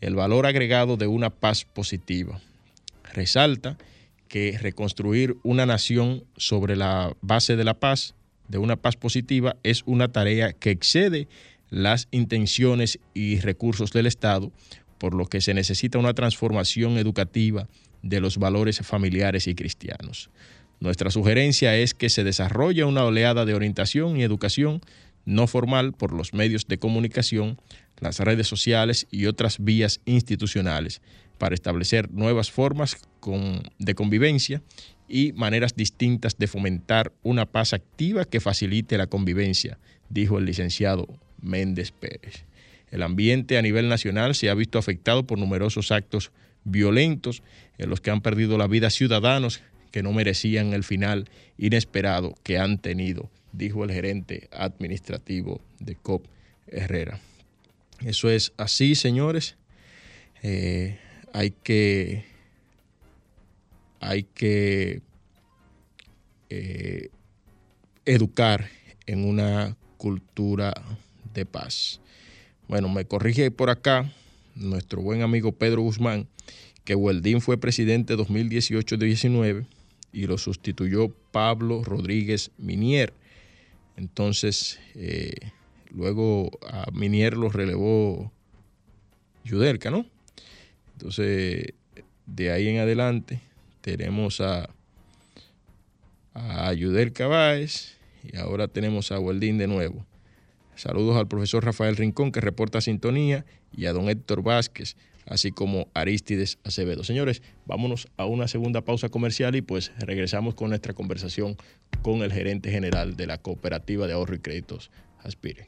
el 0.02 0.16
valor 0.16 0.46
agregado 0.46 0.98
de 0.98 1.08
una 1.08 1.30
paz 1.30 1.66
positiva. 1.66 2.40
Resalta 3.14 3.78
que 4.28 4.58
reconstruir 4.60 5.38
una 5.44 5.66
nación 5.66 6.24
sobre 6.36 6.76
la 6.76 7.16
base 7.22 7.56
de 7.56 7.64
la 7.64 7.76
paz, 7.76 8.14
de 8.48 8.58
una 8.58 8.76
paz 8.76 8.96
positiva, 8.96 9.56
es 9.64 9.84
una 9.86 10.12
tarea 10.12 10.54
que 10.54 10.72
excede 10.72 11.28
las 11.70 12.08
intenciones 12.12 13.00
y 13.14 13.40
recursos 13.40 13.92
del 13.92 14.08
Estado, 14.08 14.52
por 14.98 15.14
lo 15.14 15.26
que 15.28 15.42
se 15.42 15.54
necesita 15.54 16.00
una 16.00 16.14
transformación 16.14 16.98
educativa 16.98 17.68
de 18.02 18.20
los 18.20 18.38
valores 18.38 18.80
familiares 18.80 19.48
y 19.48 19.56
cristianos. 19.56 20.30
Nuestra 20.80 21.10
sugerencia 21.10 21.76
es 21.76 21.94
que 21.94 22.10
se 22.10 22.24
desarrolle 22.24 22.84
una 22.84 23.04
oleada 23.04 23.46
de 23.46 23.56
orientación 23.56 24.18
y 24.18 24.24
educación 24.24 24.82
no 25.26 25.46
formal 25.48 25.94
por 25.94 26.14
los 26.14 26.34
medios 26.34 26.68
de 26.68 26.78
comunicación, 26.78 27.60
las 28.00 28.20
redes 28.20 28.48
sociales 28.48 29.08
y 29.12 29.26
otras 29.26 29.58
vías 29.60 30.00
institucionales 30.06 31.02
para 31.38 31.54
establecer 31.54 32.12
nuevas 32.12 32.50
formas 32.50 32.98
de 33.78 33.96
convivencia 33.96 34.62
y 35.10 35.34
maneras 35.34 35.76
distintas 35.76 36.38
de 36.38 36.48
fomentar 36.48 37.12
una 37.24 37.46
paz 37.46 37.74
activa 37.74 38.26
que 38.26 38.40
facilite 38.40 38.98
la 38.98 39.08
convivencia, 39.08 39.80
dijo 40.10 40.38
el 40.38 40.46
licenciado 40.46 41.08
Méndez 41.42 41.92
Pérez. 41.92 42.46
El 42.90 43.04
ambiente 43.04 43.58
a 43.58 43.62
nivel 43.62 43.90
nacional 43.90 44.36
se 44.36 44.50
ha 44.50 44.54
visto 44.54 44.80
afectado 44.80 45.28
por 45.28 45.38
numerosos 45.38 45.92
actos 45.92 46.32
violentos 46.64 47.44
en 47.78 47.90
los 47.90 48.02
que 48.02 48.12
han 48.12 48.22
perdido 48.22 48.58
la 48.58 48.68
vida 48.68 48.90
ciudadanos 48.90 49.62
que 49.92 50.04
no 50.04 50.14
merecían 50.14 50.74
el 50.74 50.84
final 50.84 51.30
inesperado 51.58 52.36
que 52.44 52.58
han 52.58 52.78
tenido, 52.78 53.30
dijo 53.52 53.84
el 53.84 53.92
gerente 53.92 54.50
administrativo 54.52 55.62
de 55.80 55.96
COP 55.96 56.26
Herrera. 56.68 57.20
Eso 58.06 58.30
es 58.30 58.54
así, 58.58 58.96
señores. 58.96 59.56
Eh, 60.44 61.00
hay 61.34 61.52
que, 61.52 62.26
hay 64.00 64.24
que 64.24 65.02
eh, 66.50 67.10
educar 68.06 68.70
en 69.06 69.26
una 69.26 69.76
cultura 69.98 70.74
de 71.38 71.46
paz. 71.46 72.02
Bueno, 72.68 72.90
me 72.90 73.06
corrige 73.06 73.50
por 73.52 73.70
acá 73.70 74.12
nuestro 74.56 75.02
buen 75.02 75.22
amigo 75.22 75.54
Pedro 75.54 75.82
Guzmán 75.84 76.28
que 76.84 76.96
Weldín 76.96 77.42
fue 77.42 77.58
presidente 77.58 78.16
2018-19 78.16 79.66
y 80.14 80.26
lo 80.26 80.38
sustituyó 80.38 81.10
Pablo 81.32 81.84
Rodríguez 81.84 82.52
Minier. 82.58 83.14
Entonces, 83.98 84.80
eh, 84.96 85.36
luego 85.92 86.50
a 86.66 86.90
Minier 86.92 87.36
lo 87.36 87.50
relevó 87.50 88.32
Yuderca, 89.44 89.92
¿no? 89.92 90.06
Entonces, 90.94 91.74
de 92.26 92.52
ahí 92.52 92.70
en 92.70 92.80
adelante 92.80 93.42
tenemos 93.82 94.40
a, 94.40 94.70
a 96.34 96.74
Yuderca 96.74 97.28
Báez 97.28 97.98
y 98.24 98.38
ahora 98.38 98.68
tenemos 98.70 99.12
a 99.12 99.20
Weldín 99.20 99.58
de 99.58 99.68
nuevo. 99.68 100.06
Saludos 100.78 101.18
al 101.18 101.28
profesor 101.28 101.66
Rafael 101.66 101.98
Rincón 101.98 102.32
que 102.32 102.40
reporta 102.40 102.82
sintonía 102.82 103.46
y 103.76 103.88
a 103.88 103.94
don 103.94 104.10
Héctor 104.10 104.44
Vázquez, 104.44 104.96
así 105.26 105.52
como 105.52 105.88
Aristides 105.96 106.60
Acevedo. 106.64 107.04
Señores, 107.04 107.42
vámonos 107.66 108.08
a 108.16 108.26
una 108.26 108.48
segunda 108.48 108.82
pausa 108.82 109.10
comercial 109.10 109.56
y 109.56 109.64
pues 109.64 109.92
regresamos 109.98 110.54
con 110.54 110.70
nuestra 110.70 110.94
conversación 110.94 111.58
con 112.04 112.22
el 112.22 112.32
gerente 112.32 112.70
general 112.70 113.16
de 113.16 113.26
la 113.26 113.40
Cooperativa 113.40 114.06
de 114.06 114.14
Ahorro 114.14 114.36
y 114.36 114.40
Créditos, 114.40 114.92
Aspire. 115.24 115.68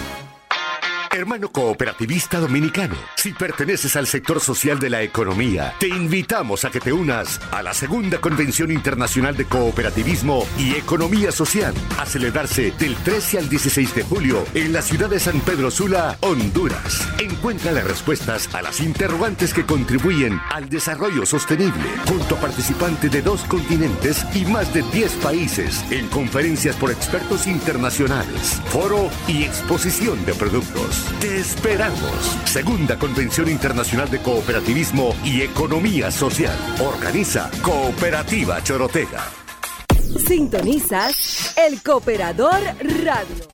Hermano 1.13 1.51
cooperativista 1.51 2.39
dominicano, 2.39 2.95
si 3.17 3.33
perteneces 3.33 3.97
al 3.97 4.07
sector 4.07 4.39
social 4.39 4.79
de 4.79 4.89
la 4.89 5.01
economía, 5.01 5.73
te 5.77 5.89
invitamos 5.89 6.63
a 6.63 6.71
que 6.71 6.79
te 6.79 6.93
unas 6.93 7.41
a 7.51 7.61
la 7.61 7.73
segunda 7.73 8.21
Convención 8.21 8.71
Internacional 8.71 9.35
de 9.35 9.43
Cooperativismo 9.43 10.45
y 10.57 10.75
Economía 10.75 11.33
Social, 11.33 11.73
a 11.99 12.05
celebrarse 12.05 12.71
del 12.79 12.95
13 12.95 13.39
al 13.39 13.49
16 13.49 13.93
de 13.93 14.03
julio 14.03 14.45
en 14.53 14.71
la 14.71 14.81
ciudad 14.81 15.09
de 15.09 15.19
San 15.19 15.41
Pedro 15.41 15.69
Sula, 15.69 16.17
Honduras. 16.21 17.05
Encuentra 17.19 17.73
las 17.73 17.83
respuestas 17.83 18.47
a 18.55 18.61
las 18.61 18.79
interrogantes 18.79 19.53
que 19.53 19.65
contribuyen 19.65 20.39
al 20.49 20.69
desarrollo 20.69 21.25
sostenible, 21.25 21.89
junto 22.07 22.35
a 22.37 22.39
participantes 22.39 23.11
de 23.11 23.21
dos 23.21 23.43
continentes 23.43 24.25
y 24.33 24.45
más 24.45 24.73
de 24.73 24.81
10 24.81 25.11
países, 25.15 25.83
en 25.91 26.07
conferencias 26.07 26.77
por 26.77 26.89
expertos 26.89 27.47
internacionales, 27.47 28.61
foro 28.69 29.09
y 29.27 29.43
exposición 29.43 30.23
de 30.25 30.33
productos. 30.35 31.00
Te 31.19 31.37
esperamos. 31.37 32.39
Segunda 32.45 32.97
Convención 32.97 33.49
Internacional 33.49 34.09
de 34.09 34.19
Cooperativismo 34.19 35.15
y 35.23 35.41
Economía 35.41 36.11
Social. 36.11 36.55
Organiza 36.79 37.49
Cooperativa 37.61 38.61
Chorotega. 38.63 39.21
Sintonizas 40.27 41.55
El 41.57 41.81
Cooperador 41.81 42.59
Radio. 43.03 43.51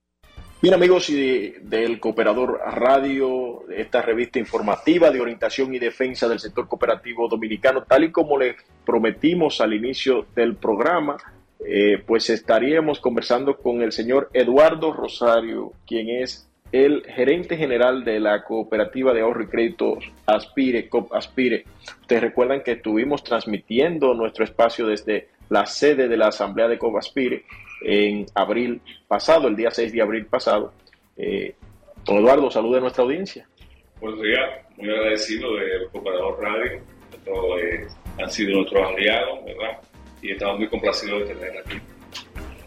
Bien 0.59 0.73
amigos 0.73 1.09
y 1.11 1.51
del 1.61 1.99
Cooperador 1.99 2.59
Radio, 2.73 3.69
esta 3.69 4.01
revista 4.01 4.39
informativa 4.39 5.11
de 5.11 5.21
orientación 5.21 5.73
y 5.75 5.79
defensa 5.79 6.27
del 6.27 6.39
sector 6.39 6.67
cooperativo 6.67 7.27
dominicano, 7.27 7.83
tal 7.83 8.05
y 8.05 8.11
como 8.11 8.39
les 8.39 8.55
prometimos 8.83 9.61
al 9.61 9.75
inicio 9.75 10.25
del 10.35 10.55
programa, 10.55 11.17
eh, 11.63 12.01
pues 12.05 12.29
estaríamos 12.31 12.99
conversando 12.99 13.57
con 13.57 13.81
el 13.83 13.91
señor 13.91 14.29
Eduardo 14.33 14.93
Rosario, 14.93 15.73
quien 15.85 16.09
es 16.09 16.46
el 16.71 17.03
gerente 17.05 17.57
general 17.57 18.03
de 18.03 18.19
la 18.19 18.43
cooperativa 18.43 19.13
de 19.13 19.21
ahorro 19.21 19.43
y 19.43 19.47
crédito 19.47 19.97
Aspire, 20.25 20.89
COP 20.89 21.13
Aspire. 21.13 21.65
Ustedes 22.01 22.21
recuerdan 22.21 22.61
que 22.61 22.73
estuvimos 22.73 23.23
transmitiendo 23.23 24.13
nuestro 24.13 24.43
espacio 24.43 24.85
desde 24.87 25.29
la 25.49 25.65
sede 25.65 26.07
de 26.07 26.17
la 26.17 26.27
Asamblea 26.27 26.67
de 26.67 26.77
COP 26.77 26.97
Aspire 26.97 27.45
en 27.81 28.25
abril 28.35 28.81
pasado, 29.07 29.47
el 29.47 29.55
día 29.55 29.71
6 29.71 29.93
de 29.93 30.01
abril 30.01 30.25
pasado. 30.25 30.73
Eh, 31.15 31.55
don 32.05 32.17
Eduardo, 32.17 32.51
salude 32.51 32.77
a 32.77 32.81
nuestra 32.81 33.03
audiencia. 33.03 33.47
Buenos 34.01 34.21
días, 34.21 34.41
muy 34.77 34.89
agradecido 34.89 35.55
del 35.55 35.87
Cooperador 35.91 36.39
Radio. 36.41 36.81
Eh, 37.59 37.87
han 38.19 38.29
sido 38.29 38.57
nuestros 38.57 38.87
aliados, 38.87 39.45
¿verdad? 39.45 39.79
Y 40.21 40.31
estamos 40.31 40.59
muy 40.59 40.67
complacidos 40.67 41.27
de 41.27 41.35
tener 41.35 41.57
aquí. 41.59 41.77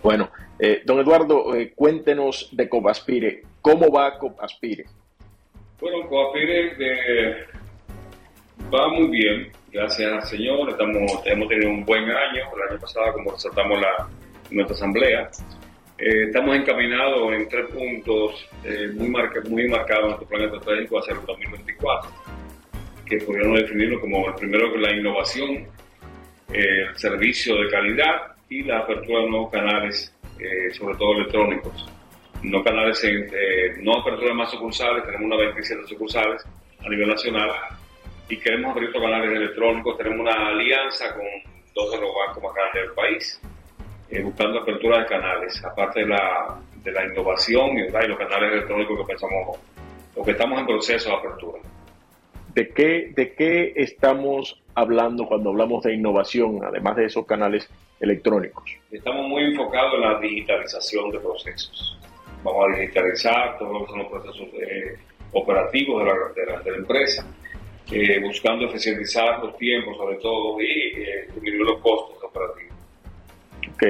Bueno, 0.02 0.30
eh, 0.62 0.82
don 0.84 1.00
Eduardo, 1.00 1.54
eh, 1.56 1.72
cuéntenos 1.74 2.50
de 2.52 2.68
Copaspire. 2.68 3.42
¿Cómo 3.62 3.90
va 3.90 4.18
Copaspire? 4.18 4.84
Bueno, 5.80 6.06
Copaspire 6.06 6.74
eh, 6.78 7.46
va 8.72 8.88
muy 8.88 9.08
bien, 9.08 9.50
gracias 9.72 10.28
Señor. 10.28 10.68
Estamos, 10.68 11.22
hemos 11.24 11.48
tenido 11.48 11.70
un 11.70 11.86
buen 11.86 12.04
año. 12.04 12.44
El 12.54 12.70
año 12.70 12.78
pasado, 12.78 13.10
como 13.14 13.32
resaltamos 13.32 13.80
la, 13.80 14.06
nuestra 14.50 14.76
asamblea, 14.76 15.30
estamos 15.96 16.54
encaminados 16.56 17.32
en 17.32 17.48
tres 17.48 17.66
puntos 17.70 18.46
muy, 18.94 19.08
muy 19.48 19.68
marcados 19.68 20.02
en 20.02 20.08
nuestro 20.08 20.28
plan 20.28 20.42
estratégico 20.42 20.98
hacia 20.98 21.14
el 21.14 21.24
2024, 21.24 22.10
que 23.06 23.16
podríamos 23.18 23.60
definirlo 23.60 24.00
como 24.00 24.28
el 24.28 24.34
primero, 24.34 24.76
la 24.76 24.92
innovación, 24.92 25.66
el 26.52 26.98
servicio 26.98 27.56
de 27.62 27.70
calidad 27.70 28.32
y 28.50 28.62
la 28.64 28.80
apertura 28.80 29.20
de 29.20 29.30
nuevos 29.30 29.50
canales 29.50 30.14
eh, 30.40 30.70
sobre 30.72 30.96
todo 30.96 31.12
electrónicos. 31.14 31.88
No 32.42 32.64
canales, 32.64 33.02
eh, 33.04 33.74
no 33.82 33.98
apertura 33.98 34.32
más 34.32 34.50
sucursales, 34.50 35.04
tenemos 35.04 35.26
unas 35.26 35.38
27 35.38 35.86
sucursales 35.86 36.46
a 36.84 36.88
nivel 36.88 37.08
nacional 37.08 37.50
y 38.28 38.38
queremos 38.38 38.70
abrir 38.70 38.88
otros 38.88 39.04
canales 39.04 39.30
electrónicos. 39.30 39.98
Tenemos 39.98 40.20
una 40.20 40.48
alianza 40.48 41.12
con 41.14 41.26
dos 41.74 41.90
de 41.90 42.00
los 42.00 42.10
bancos 42.14 42.42
más 42.42 42.54
grandes 42.54 42.82
del 42.82 42.92
país, 42.92 43.40
eh, 44.10 44.22
buscando 44.22 44.60
apertura 44.60 45.00
de 45.00 45.06
canales, 45.06 45.64
aparte 45.64 46.00
de 46.00 46.06
la, 46.06 46.58
de 46.82 46.92
la 46.92 47.06
innovación 47.06 47.76
y, 47.76 47.90
los 47.90 48.18
canales 48.18 48.52
electrónicos 48.52 48.98
que 48.98 49.04
pensamos, 49.04 49.58
o 50.16 50.24
que 50.24 50.30
estamos 50.30 50.60
en 50.60 50.66
proceso 50.66 51.10
de 51.10 51.16
apertura. 51.16 51.58
¿De 52.54 52.68
qué, 52.70 53.12
¿De 53.14 53.34
qué 53.34 53.72
estamos 53.76 54.60
hablando 54.74 55.26
cuando 55.26 55.50
hablamos 55.50 55.84
de 55.84 55.94
innovación, 55.94 56.60
además 56.64 56.96
de 56.96 57.06
esos 57.06 57.26
canales 57.26 57.68
electrónicos? 58.00 58.64
Estamos 58.90 59.28
muy 59.28 59.44
enfocados 59.44 59.94
en 59.94 60.00
la 60.00 60.18
digitalización 60.18 61.10
de 61.10 61.20
procesos. 61.20 61.98
Vamos 62.42 62.66
a 62.68 62.78
digitalizar 62.78 63.58
todos 63.58 63.88
los 63.96 64.06
procesos 64.08 64.48
eh, 64.54 64.96
operativos 65.32 66.02
de 66.02 66.46
la, 66.46 66.62
de 66.62 66.70
la, 66.70 66.76
empresa, 66.76 67.26
eh, 67.92 68.18
buscando 68.20 68.64
eficientizar 68.64 69.44
los 69.44 69.56
tiempos 69.58 69.96
sobre 69.96 70.16
todo 70.16 70.60
y 70.60 70.64
eh, 70.64 71.28
disminuir 71.34 71.62
los 71.62 71.80
costos 71.80 72.24
operativos. 72.24 72.74
Ok. 73.74 73.82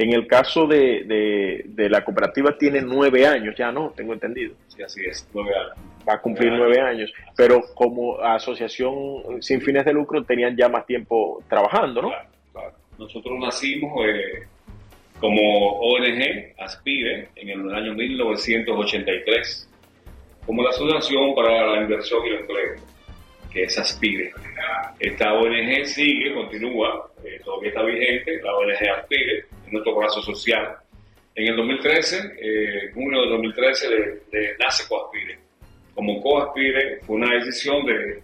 En 0.00 0.12
el 0.12 0.28
caso 0.28 0.68
de, 0.68 1.64
de, 1.66 1.88
la 1.88 2.04
cooperativa 2.04 2.56
tiene 2.56 2.80
nueve 2.82 3.26
años, 3.26 3.56
ya 3.58 3.72
no, 3.72 3.90
tengo 3.96 4.12
entendido. 4.12 4.54
Sí, 4.68 4.80
así 4.80 5.00
es, 5.04 5.28
nueve 5.34 5.50
años. 5.56 5.76
Va 6.08 6.14
a 6.14 6.20
cumplir 6.20 6.52
nueve 6.52 6.80
años, 6.80 7.12
pero 7.36 7.62
como 7.74 8.20
asociación 8.20 9.42
sin 9.42 9.60
fines 9.60 9.84
de 9.84 9.92
lucro 9.92 10.22
tenían 10.22 10.56
ya 10.56 10.68
más 10.68 10.86
tiempo 10.86 11.42
trabajando, 11.48 12.02
¿no? 12.02 12.12
Nosotros 12.98 13.38
nacimos 13.38 13.92
eh, 14.04 14.46
como 15.20 15.78
ONG 15.78 16.54
Aspire 16.58 17.28
en 17.36 17.48
el 17.48 17.74
año 17.74 17.94
1983 17.94 19.68
como 20.44 20.62
la 20.62 20.70
Asociación 20.70 21.34
para 21.34 21.74
la 21.74 21.82
Inversión 21.82 22.24
y 22.24 22.30
el 22.30 22.36
Empleo, 22.36 22.76
que 23.52 23.64
es 23.64 23.78
Aspire. 23.78 24.32
Esta 24.98 25.34
ONG 25.34 25.84
sigue, 25.84 26.32
continúa, 26.32 27.10
eh, 27.22 27.38
todavía 27.44 27.68
está 27.68 27.82
vigente, 27.82 28.40
la 28.42 28.56
ONG 28.56 28.88
Aspire, 28.98 29.44
en 29.66 29.72
nuestro 29.72 29.94
brazo 29.94 30.22
social. 30.22 30.76
En 31.34 31.48
el 31.48 31.56
2013, 31.56 32.32
eh, 32.40 32.90
junio 32.94 33.22
de 33.22 33.28
2013, 33.28 33.88
de, 34.32 34.56
nace 34.58 34.88
Coaspire. 34.88 35.38
Como 35.94 36.20
Coaspire 36.22 37.00
fue 37.02 37.16
una 37.16 37.34
decisión 37.34 37.84
de 37.84 38.22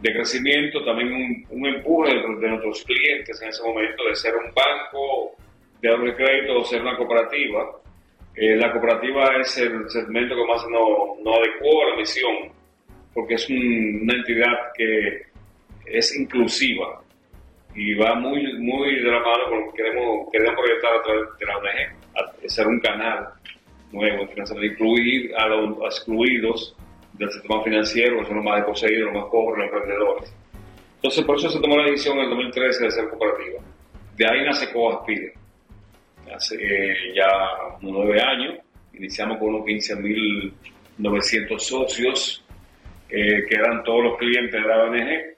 de 0.00 0.12
crecimiento, 0.12 0.82
también 0.84 1.12
un, 1.12 1.46
un 1.50 1.66
empuje 1.66 2.14
de, 2.14 2.48
nuestros 2.48 2.84
clientes 2.84 3.40
en 3.42 3.48
ese 3.48 3.62
momento 3.62 4.04
de 4.04 4.14
ser 4.14 4.34
un 4.34 4.52
banco 4.54 5.36
de 5.80 5.88
ahorro 5.88 6.14
crédito 6.16 6.58
o 6.58 6.64
ser 6.64 6.82
una 6.82 6.96
cooperativa. 6.96 7.70
Eh, 8.34 8.56
la 8.56 8.72
cooperativa 8.72 9.36
es 9.40 9.58
el 9.58 9.88
segmento 9.90 10.34
que 10.34 10.44
más 10.44 10.62
nos 10.68 11.20
no 11.22 11.34
adecuó 11.34 11.82
a 11.82 11.90
la 11.90 11.96
misión, 11.96 12.52
porque 13.12 13.34
es 13.34 13.48
una 13.50 14.14
entidad 14.14 14.72
que 14.74 15.22
es 15.86 16.16
inclusiva 16.16 17.02
y 17.74 17.94
va 17.94 18.14
muy, 18.14 18.58
muy 18.58 18.96
de 18.96 19.10
la 19.10 19.20
mano 19.20 19.44
con 19.48 19.72
queremos, 19.74 20.28
queremos 20.32 20.54
proyectar 20.56 20.94
a 20.94 21.02
través 21.02 21.38
de 21.38 21.46
la 21.46 21.56
ONG, 21.58 22.48
ser 22.50 22.66
un 22.66 22.80
canal 22.80 23.28
nuevo, 23.92 24.28
incluir 24.62 25.34
a 25.36 25.48
los 25.48 25.78
excluidos 25.84 26.76
del 27.20 27.30
sistema 27.30 27.62
financiero, 27.62 28.18
que 28.18 28.24
son 28.24 28.36
los 28.36 28.44
más 28.44 28.56
desposeídos, 28.56 29.12
los 29.12 29.22
más 29.22 29.30
pobres, 29.30 29.58
los 29.58 29.66
emprendedores. 29.66 30.34
Entonces, 30.96 31.24
por 31.24 31.36
eso 31.36 31.50
se 31.50 31.60
tomó 31.60 31.76
la 31.76 31.84
decisión 31.84 32.16
en 32.16 32.24
el 32.24 32.30
2013 32.30 32.84
de 32.84 32.90
ser 32.90 33.08
cooperativa. 33.10 33.60
De 34.16 34.26
ahí 34.26 34.42
nace 34.44 34.72
Coaspire. 34.72 35.34
Hace 36.34 36.56
eh, 36.56 37.12
ya 37.14 37.28
nueve 37.82 38.22
años, 38.22 38.60
iniciamos 38.94 39.36
con 39.38 39.54
unos 39.54 39.66
15.900 39.66 41.58
socios, 41.58 42.42
eh, 43.10 43.44
que 43.46 43.54
eran 43.54 43.84
todos 43.84 44.04
los 44.04 44.16
clientes 44.16 44.52
de 44.52 44.66
la 44.66 44.84
ONG. 44.84 45.36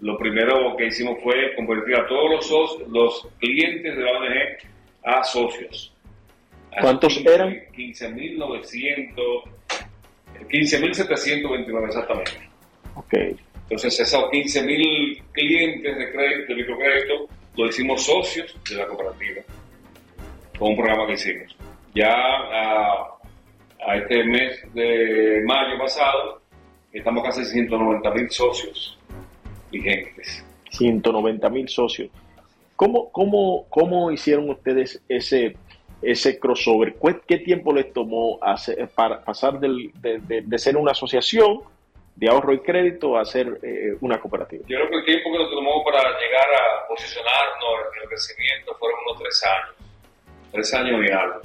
Lo 0.00 0.18
primero 0.18 0.76
que 0.76 0.86
hicimos 0.86 1.22
fue 1.22 1.54
convertir 1.54 1.94
a 1.94 2.08
todos 2.08 2.50
los, 2.50 2.88
los 2.88 3.28
clientes 3.38 3.96
de 3.96 4.02
la 4.02 4.18
ONG 4.18 4.58
a 5.04 5.22
socios. 5.22 5.94
¿Cuántos 6.80 7.24
eran? 7.24 7.54
15.900 7.76 9.60
15.729 10.48 11.86
exactamente. 11.86 12.32
Ok. 12.94 13.14
Entonces, 13.70 14.00
esos 14.00 14.24
15.000 14.24 15.22
clientes 15.32 15.98
de, 15.98 16.12
crédito, 16.12 16.46
de 16.48 16.54
microcrédito 16.54 17.28
lo 17.56 17.66
hicimos 17.66 18.02
socios 18.04 18.56
de 18.68 18.76
la 18.76 18.86
cooperativa 18.86 19.42
con 20.58 20.70
un 20.70 20.76
programa 20.76 21.06
que 21.06 21.14
hicimos. 21.14 21.56
Ya 21.94 22.12
a, 22.12 23.16
este 23.96 24.24
mes 24.24 24.60
de 24.74 25.42
mayo 25.46 25.78
pasado, 25.78 26.42
estamos 26.92 27.24
casi 27.24 27.42
190.000 27.42 28.28
socios 28.28 28.98
vigentes. 29.70 30.44
190.000 30.72 31.68
socios. 31.68 32.10
¿Cómo, 32.76 33.10
cómo, 33.10 33.66
¿Cómo 33.68 34.10
hicieron 34.10 34.50
ustedes 34.50 35.02
ese 35.08 35.56
ese 36.02 36.38
crossover? 36.38 36.94
¿Qué 37.26 37.38
tiempo 37.38 37.72
les 37.72 37.92
tomó 37.92 38.38
hacer, 38.42 38.88
para 38.94 39.22
pasar 39.24 39.60
de, 39.60 40.58
ser 40.58 40.76
una 40.76 40.92
asociación 40.92 41.60
de 42.16 42.28
ahorro 42.28 42.52
y 42.52 42.60
crédito 42.60 43.16
a 43.16 43.24
ser 43.24 43.58
eh, 43.62 43.96
una 44.00 44.20
cooperativa? 44.20 44.64
Yo 44.66 44.76
creo 44.76 44.90
que 44.90 44.96
el 44.96 45.04
tiempo 45.04 45.32
que 45.32 45.38
nos 45.38 45.50
tomó 45.50 45.84
para 45.84 46.02
llegar 46.02 46.48
a 46.54 46.88
posicionarnos 46.88 47.96
en 47.96 48.02
el 48.02 48.08
crecimiento 48.08 48.74
fueron 48.78 48.98
unos 49.06 49.22
tres 49.22 49.44
años, 49.44 49.76
tres 50.52 50.74
años 50.74 51.08
y 51.08 51.12
algo. 51.12 51.40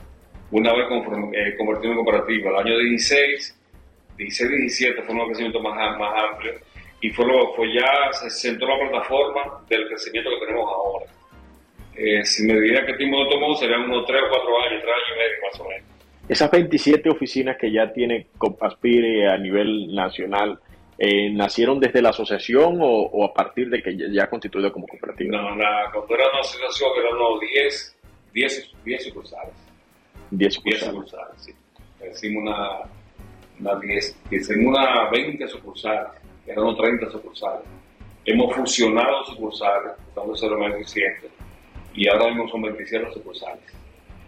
Una 0.51 0.73
vez 0.73 0.85
eh, 1.33 1.55
convertido 1.57 1.93
en 1.93 2.03
cooperativa, 2.03 2.51
el 2.51 2.55
año 2.57 2.77
16 2.77 3.55
16, 4.17 4.49
17 4.49 5.01
fue 5.03 5.15
un 5.15 5.25
crecimiento 5.27 5.59
más, 5.59 5.97
más 5.97 6.23
amplio 6.23 6.53
y 7.01 7.09
fue, 7.09 7.25
lo, 7.25 7.53
fue 7.53 7.73
ya, 7.73 8.11
se 8.13 8.29
sentó 8.29 8.65
la 8.67 8.89
plataforma 8.89 9.63
del 9.67 9.87
crecimiento 9.87 10.29
que 10.31 10.45
tenemos 10.45 10.65
ahora. 10.71 11.05
Eh, 11.95 12.25
si 12.25 12.43
me 12.45 12.59
diría 12.59 12.85
que 12.85 12.93
tiempo 12.93 13.23
no 13.23 13.29
tomó, 13.29 13.55
serían 13.55 13.83
unos 13.83 14.05
3 14.05 14.21
o 14.25 14.29
4 14.29 14.61
años, 14.61 14.81
3 14.81 14.93
años 14.93 15.07
y 15.07 15.17
medio 15.17 15.35
más 15.49 15.59
o 15.59 15.69
menos. 15.69 15.95
Esas 16.27 16.51
27 16.51 17.09
oficinas 17.09 17.57
que 17.57 17.71
ya 17.71 17.93
tiene 17.93 18.27
Copaspire 18.37 19.29
a 19.29 19.37
nivel 19.37 19.93
nacional, 19.93 20.59
eh, 20.97 21.29
¿nacieron 21.29 21.79
desde 21.79 22.01
la 22.01 22.09
asociación 22.09 22.79
o, 22.81 23.23
a 23.23 23.33
partir 23.33 23.69
de 23.69 23.81
que 23.81 23.95
ya, 23.95 24.23
ha 24.23 24.29
constituido 24.29 24.71
como 24.71 24.87
cooperativa? 24.87 25.37
No, 25.37 25.55
la, 25.55 25.89
cuando 25.93 26.15
era 26.15 26.29
una 26.31 26.39
asociación 26.39 26.89
eran 26.99 27.15
unos 27.15 27.39
10, 27.41 27.97
10, 28.33 28.71
10 28.83 29.03
sucursales. 29.03 29.53
10 30.31 30.53
sucursales. 30.53 30.81
10 30.81 30.93
sucursales, 30.93 31.41
sí. 31.41 31.51
Hicimos 32.11 32.43
una, 32.43 32.79
una 33.59 33.79
10, 33.79 34.21
hicimos 34.31 34.77
una 34.77 35.09
20 35.09 35.47
sucursales, 35.47 36.11
eran 36.47 36.63
unos 36.63 36.77
30 36.77 37.11
sucursales. 37.11 37.67
Hemos 38.25 38.55
fusionado 38.55 39.23
sucursales, 39.25 39.91
estamos 40.07 40.39
ser 40.39 40.49
más 40.51 40.73
eficientes, 40.73 41.29
y 41.95 42.07
ahora 42.07 42.27
mismo 42.27 42.47
son 42.49 42.61
27 42.63 43.13
sucursales. 43.13 43.63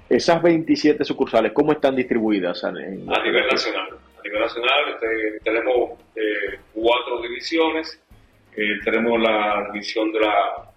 Esas 0.10 0.42
27 0.42 1.04
sucursales, 1.04 1.52
¿cómo 1.52 1.74
están 1.74 1.96
distribuidas? 1.96 2.64
a 2.64 2.72
nivel 2.72 3.06
nacional. 3.06 3.90
A 4.18 4.24
nivel 4.24 4.40
nacional 4.40 4.90
este, 4.94 5.40
tenemos 5.44 6.00
eh, 6.16 6.60
cuatro 6.74 7.22
divisiones. 7.22 8.02
Eh, 8.56 8.80
tenemos 8.84 9.22
la 9.22 9.70
división 9.72 10.12
de 10.14 10.20
la, 10.22 10.72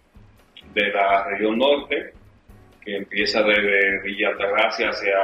de 0.74 0.88
la 0.88 1.24
región 1.28 1.58
norte, 1.58 2.12
que 2.84 2.96
empieza 2.96 3.42
desde 3.42 4.02
Villa 4.02 4.30
Altagracia 4.30 4.88
hacia 4.88 5.16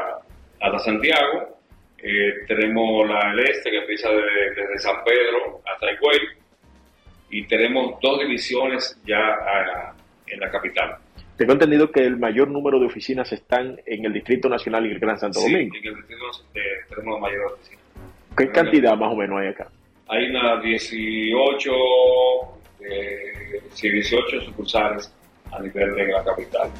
hasta 0.61 0.79
Santiago. 0.79 1.59
Eh, 1.99 2.45
tenemos 2.47 3.09
la 3.09 3.31
del 3.31 3.41
este, 3.41 3.71
que 3.71 3.79
empieza 3.79 4.09
desde, 4.11 4.79
San 4.79 5.03
Pedro 5.05 5.63
hasta 5.67 5.93
Higüey. 5.93 6.21
Y 7.31 7.47
tenemos 7.49 7.99
dos 8.01 8.21
divisiones 8.21 9.01
ya 9.05 9.95
en 10.29 10.39
la 10.39 10.49
capital. 10.49 10.97
Tengo 11.37 11.53
entendido 11.53 11.91
que 11.91 12.01
el 12.01 12.17
mayor 12.17 12.49
número 12.49 12.81
de 12.81 12.87
oficinas 12.87 13.31
están 13.33 13.79
en 13.85 14.05
el 14.07 14.13
Distrito 14.13 14.49
Nacional 14.49 14.87
y 14.87 14.93
el 14.93 14.99
Gran 14.99 15.19
Santo 15.19 15.41
Domingo. 15.41 15.75
Sí, 15.75 15.81
en 15.87 15.89
el 15.89 15.97
Distrito 15.97 16.25
tenemos 16.89 17.15
la 17.15 17.21
mayor 17.21 17.53
oficina. 17.53 17.81
¿Qué 18.37 18.49
cantidad 18.51 18.97
más 18.97 19.13
o 19.13 19.17
menos 19.17 19.41
hay 19.41 19.49
acá? 19.49 19.69
Hay 20.09 20.31
unas 20.31 20.63
18, 20.63 21.71
eh, 22.81 23.61
18 23.83 24.41
sucursales 24.43 25.13
a 25.53 25.61
nivel 25.61 25.95
de 25.95 26.07
la 26.07 26.25
capital. 26.25 26.71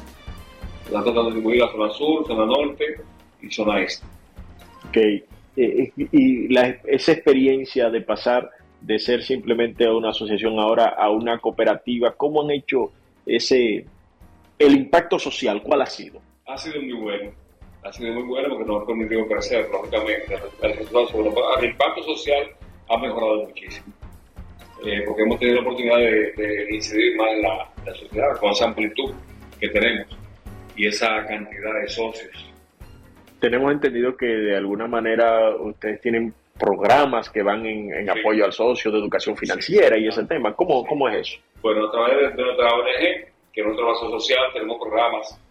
Están 0.85 1.03
todas 1.03 1.25
distribuidas 1.25 1.71
zona 1.71 1.89
sur, 1.91 2.25
zona 2.25 2.45
norte 2.45 2.85
y 3.41 3.51
zona 3.51 3.81
este. 3.81 4.05
Ok. 4.87 4.97
Eh, 4.97 5.23
eh, 5.57 5.91
y 6.11 6.47
la, 6.47 6.77
esa 6.85 7.11
experiencia 7.11 7.89
de 7.89 8.01
pasar 8.01 8.49
de 8.81 8.99
ser 8.99 9.23
simplemente 9.23 9.87
una 9.89 10.09
asociación 10.09 10.59
ahora 10.59 10.89
a 10.97 11.09
una 11.09 11.39
cooperativa, 11.39 12.13
¿cómo 12.15 12.43
han 12.43 12.51
hecho 12.51 12.91
ese 13.25 13.85
el 14.59 14.75
impacto 14.75 15.19
social, 15.19 15.61
¿cuál 15.61 15.81
ha 15.81 15.85
sido? 15.85 16.21
Ha 16.45 16.57
sido 16.57 16.81
muy 16.81 16.93
bueno. 16.93 17.31
Ha 17.83 17.91
sido 17.93 18.13
muy 18.13 18.23
bueno 18.23 18.49
porque 18.49 18.65
nos 18.65 18.83
ha 18.83 18.85
permitido 18.85 19.27
crecer, 19.27 19.69
lógicamente. 19.71 20.39
El, 20.61 20.71
impacto 21.65 22.03
social 22.03 22.49
ha 22.89 22.97
mejorado 22.97 23.45
muchísimo. 23.45 23.87
Eh, 24.85 25.03
porque 25.05 25.23
hemos 25.23 25.39
tenido 25.39 25.55
la 25.55 25.61
oportunidad 25.61 25.97
de, 25.97 26.67
incidir 26.71 27.15
más 27.17 27.31
en 27.31 27.41
la, 27.41 27.93
sociedad 27.93 28.37
con 28.39 28.51
esa 28.51 28.65
amplitud 28.65 29.13
que 29.59 29.69
tenemos 29.69 30.07
y 30.75 30.87
esa 30.87 31.25
cantidad 31.25 31.73
de 31.81 31.87
socios. 31.87 32.53
Tenemos 33.39 33.71
entendido 33.71 34.17
que 34.17 34.25
de 34.25 34.57
alguna 34.57 34.87
manera 34.87 35.55
ustedes 35.55 36.01
tienen 36.01 36.33
programas 36.59 37.29
que 37.29 37.43
van 37.43 37.65
en, 37.65 38.09
apoyo 38.09 38.45
al 38.45 38.51
socio 38.51 38.91
de 38.91 38.99
educación 38.99 39.37
financiera 39.37 39.97
y 39.97 40.07
ese 40.07 40.25
tema. 40.25 40.53
¿Cómo, 40.55 40.85
¿Cómo 40.85 41.07
es 41.09 41.27
eso? 41.27 41.39
Bueno, 41.61 41.87
a 41.87 41.91
través 41.91 42.35
de 42.35 42.43
nuestra 42.43 42.67
ONG 42.67 43.36
que 43.57 43.61
en 43.61 43.69
nuestro 43.69 43.87
trabajo 43.87 44.19
social 44.19 44.53
tenemos 44.53 44.77
programas, 44.79 45.41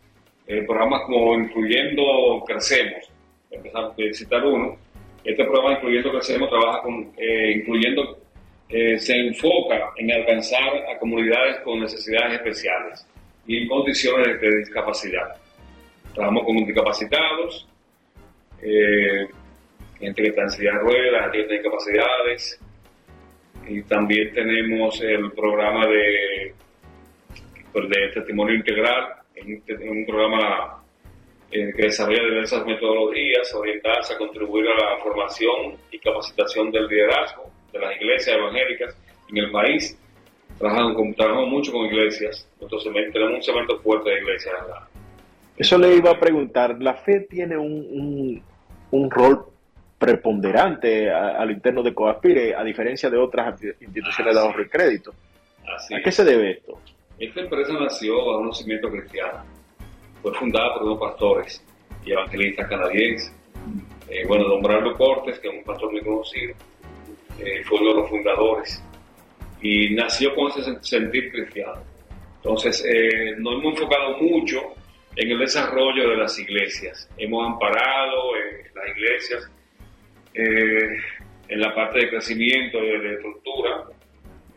eh, 0.46 0.62
programas 0.62 1.02
como 1.06 1.34
Incluyendo 1.34 2.44
Crecemos, 2.46 3.10
empezamos 3.50 3.94
a 3.98 4.14
citar 4.14 4.46
uno. 4.46 4.76
Este 5.24 5.42
programa 5.42 5.72
Incluyendo 5.72 6.12
Crecemos 6.12 6.48
trabaja 6.48 6.82
con 6.82 7.12
eh, 7.16 7.54
Incluyendo, 7.56 8.16
eh, 8.68 8.96
se 8.96 9.12
enfoca 9.12 9.90
en 9.96 10.12
alcanzar 10.12 10.84
a 10.88 10.96
comunidades 11.00 11.58
con 11.64 11.80
necesidades 11.80 12.34
especiales 12.34 13.04
y 13.44 13.62
en 13.62 13.68
condiciones 13.68 14.40
de 14.40 14.56
discapacidad. 14.58 15.34
Trabajamos 16.14 16.44
con 16.44 16.56
discapacitados, 16.58 17.68
gente 19.98 20.22
que 20.22 20.28
está 20.28 20.42
en 20.42 20.50
silla 20.50 20.72
de 20.74 20.78
ruedas, 20.78 21.22
gente 21.22 21.38
que 21.38 21.44
tiene 21.44 21.58
discapacidades, 21.60 22.60
y 23.66 23.82
también 23.82 24.32
tenemos 24.32 25.00
el 25.00 25.32
programa 25.32 25.88
de 25.88 26.54
de 27.84 28.08
testimonio 28.14 28.54
integral, 28.54 29.16
en 29.34 29.62
un, 29.90 30.06
programa 30.06 30.82
eh, 31.50 31.72
que 31.76 31.82
desarrolla 31.82 32.24
diversas 32.24 32.64
metodologías 32.64 33.52
orientadas 33.54 34.10
a 34.10 34.18
contribuir 34.18 34.66
a 34.68 34.74
la 34.74 35.02
formación 35.02 35.76
y 35.90 35.98
capacitación 35.98 36.70
del 36.70 36.86
liderazgo 36.86 37.50
de 37.72 37.78
las 37.78 37.96
iglesias 37.96 38.36
evangélicas 38.36 38.96
en 39.28 39.36
el 39.36 39.50
país. 39.50 39.98
Trabajamos, 40.58 41.16
trabajamos 41.16 41.48
mucho 41.50 41.72
con 41.72 41.84
iglesias, 41.84 42.48
entonces 42.60 42.92
tenemos 43.12 43.34
un 43.34 43.42
cemento 43.42 43.78
fuerte 43.80 44.10
de 44.10 44.18
iglesias. 44.20 44.54
Eso 45.58 45.78
le 45.78 45.96
iba 45.96 46.10
a 46.10 46.18
preguntar, 46.18 46.76
¿la 46.80 46.94
fe 46.94 47.26
tiene 47.28 47.58
un, 47.58 48.42
un, 48.90 49.10
rol 49.10 49.44
preponderante 49.98 51.10
al 51.10 51.50
interno 51.50 51.82
de 51.82 51.92
Coaspire, 51.92 52.54
a 52.54 52.64
diferencia 52.64 53.10
de 53.10 53.18
otras 53.18 53.62
instituciones 53.80 54.34
de 54.34 54.40
ahorro 54.40 54.62
y 54.62 54.68
crédito? 54.68 55.12
¿A 55.66 56.02
qué 56.02 56.12
se 56.12 56.24
debe 56.24 56.52
esto? 56.52 56.78
Esta 57.18 57.40
empresa 57.40 57.72
nació 57.72 58.16
bajo 58.18 58.40
un 58.40 58.48
nacimiento 58.48 58.90
cristiano. 58.90 59.42
Fue 60.20 60.34
fundada 60.34 60.74
por 60.74 60.82
unos 60.82 60.98
pastores 60.98 61.64
y 62.04 62.12
evangelistas 62.12 62.68
canadienses. 62.68 63.32
Eh, 64.08 64.26
bueno, 64.26 64.44
Don 64.48 64.62
Brando 64.62 64.92
Cortes, 64.94 65.38
que 65.38 65.48
es 65.48 65.54
un 65.54 65.64
pastor 65.64 65.92
muy 65.92 66.02
conocido, 66.02 66.54
eh, 67.40 67.62
fue 67.64 67.80
uno 67.80 67.90
de 67.90 68.00
los 68.00 68.10
fundadores. 68.10 68.82
Y 69.62 69.94
nació 69.94 70.34
con 70.34 70.48
ese 70.48 70.76
sentir 70.82 71.32
cristiano. 71.32 71.82
Entonces, 72.36 72.84
eh, 72.84 73.34
nos 73.38 73.54
hemos 73.54 73.72
enfocado 73.74 74.18
mucho 74.18 74.74
en 75.16 75.30
el 75.30 75.38
desarrollo 75.38 76.10
de 76.10 76.16
las 76.18 76.38
iglesias. 76.38 77.08
Hemos 77.16 77.46
amparado 77.46 78.32
las 78.74 78.96
iglesias 78.96 79.50
en 80.34 81.60
la 81.60 81.74
parte 81.74 82.00
de 82.00 82.10
crecimiento, 82.10 82.78
de, 82.78 82.98
de 82.98 83.14
estructura, 83.14 83.86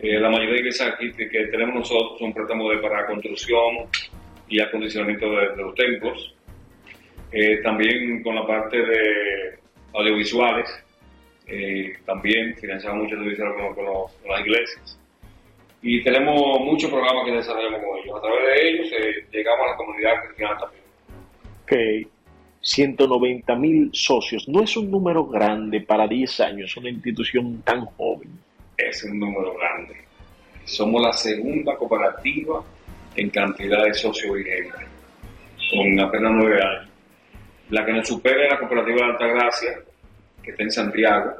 eh, 0.01 0.17
la 0.17 0.29
mayoría 0.29 0.53
de 0.53 0.59
iglesias 0.59 0.93
aquí 0.93 1.11
que 1.11 1.47
tenemos 1.47 1.75
nosotros 1.75 2.19
son 2.19 2.33
préstamos 2.33 2.71
de 2.71 2.77
para 2.77 3.05
construcción 3.05 3.89
y 4.47 4.61
acondicionamiento 4.61 5.29
de, 5.29 5.57
los 5.57 5.75
templos. 5.75 6.35
Eh, 7.33 7.57
también 7.61 8.23
con 8.23 8.35
la 8.35 8.47
parte 8.47 8.77
de 8.77 9.59
audiovisuales, 9.93 10.69
eh, 11.47 11.97
también 12.05 12.55
financiamos 12.55 13.03
mucho 13.03 13.17
audiovisuales 13.17 13.75
con, 13.75 13.75
con, 13.75 14.31
las 14.31 14.39
iglesias. 14.39 14.99
Y 15.81 16.01
tenemos 16.01 16.61
muchos 16.61 16.89
programas 16.89 17.25
que 17.25 17.31
desarrollamos 17.33 17.81
con 17.81 17.97
ellos. 17.99 18.17
A 18.17 18.21
través 18.21 18.45
de 18.45 18.69
ellos 18.69 18.87
llegamos 19.31 19.67
a 19.67 19.71
la 19.71 19.75
comunidad 19.75 20.23
cristiana 20.25 20.57
también. 20.59 20.83
Ok. 21.63 22.09
190 22.61 23.55
mil 23.55 23.89
socios. 23.91 24.47
No 24.47 24.63
es 24.63 24.77
un 24.77 24.89
número 24.89 25.25
grande 25.25 25.81
para 25.81 26.07
10 26.07 26.39
años, 26.39 26.75
una 26.77 26.89
institución 26.89 27.61
tan 27.63 27.85
joven 27.85 28.29
es 28.87 29.03
un 29.03 29.19
número 29.19 29.55
grande. 29.55 29.95
Somos 30.65 31.01
la 31.01 31.13
segunda 31.13 31.75
cooperativa 31.75 32.63
en 33.15 33.29
cantidad 33.29 33.83
de 33.83 33.93
socios 33.93 34.35
vigentes, 34.35 34.87
con 35.71 35.99
apenas 35.99 36.31
nueve 36.33 36.61
años. 36.61 36.89
La 37.69 37.85
que 37.85 37.93
nos 37.93 38.07
supera 38.07 38.45
es 38.45 38.51
la 38.51 38.59
cooperativa 38.59 38.97
de 38.97 39.11
Altagracia, 39.11 39.79
que 40.41 40.51
está 40.51 40.63
en 40.63 40.71
Santiago, 40.71 41.33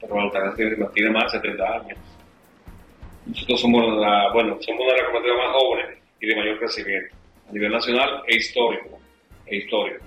pero 0.00 0.20
Altagracia 0.20 0.66
tiene 0.94 1.10
más 1.10 1.32
de 1.32 1.38
70 1.38 1.64
años. 1.64 1.98
Nosotros 3.26 3.60
somos 3.60 3.98
la, 3.98 4.32
bueno, 4.32 4.56
somos 4.60 4.86
de 4.86 4.92
las 4.92 5.02
cooperativas 5.10 5.38
más 5.38 5.56
jóvenes 5.56 5.98
y 6.20 6.26
de 6.26 6.36
mayor 6.36 6.58
crecimiento, 6.58 7.14
a 7.48 7.52
nivel 7.52 7.72
nacional 7.72 8.22
e 8.26 8.36
histórico. 8.36 9.00
E 9.46 9.56
histórico. 9.56 10.04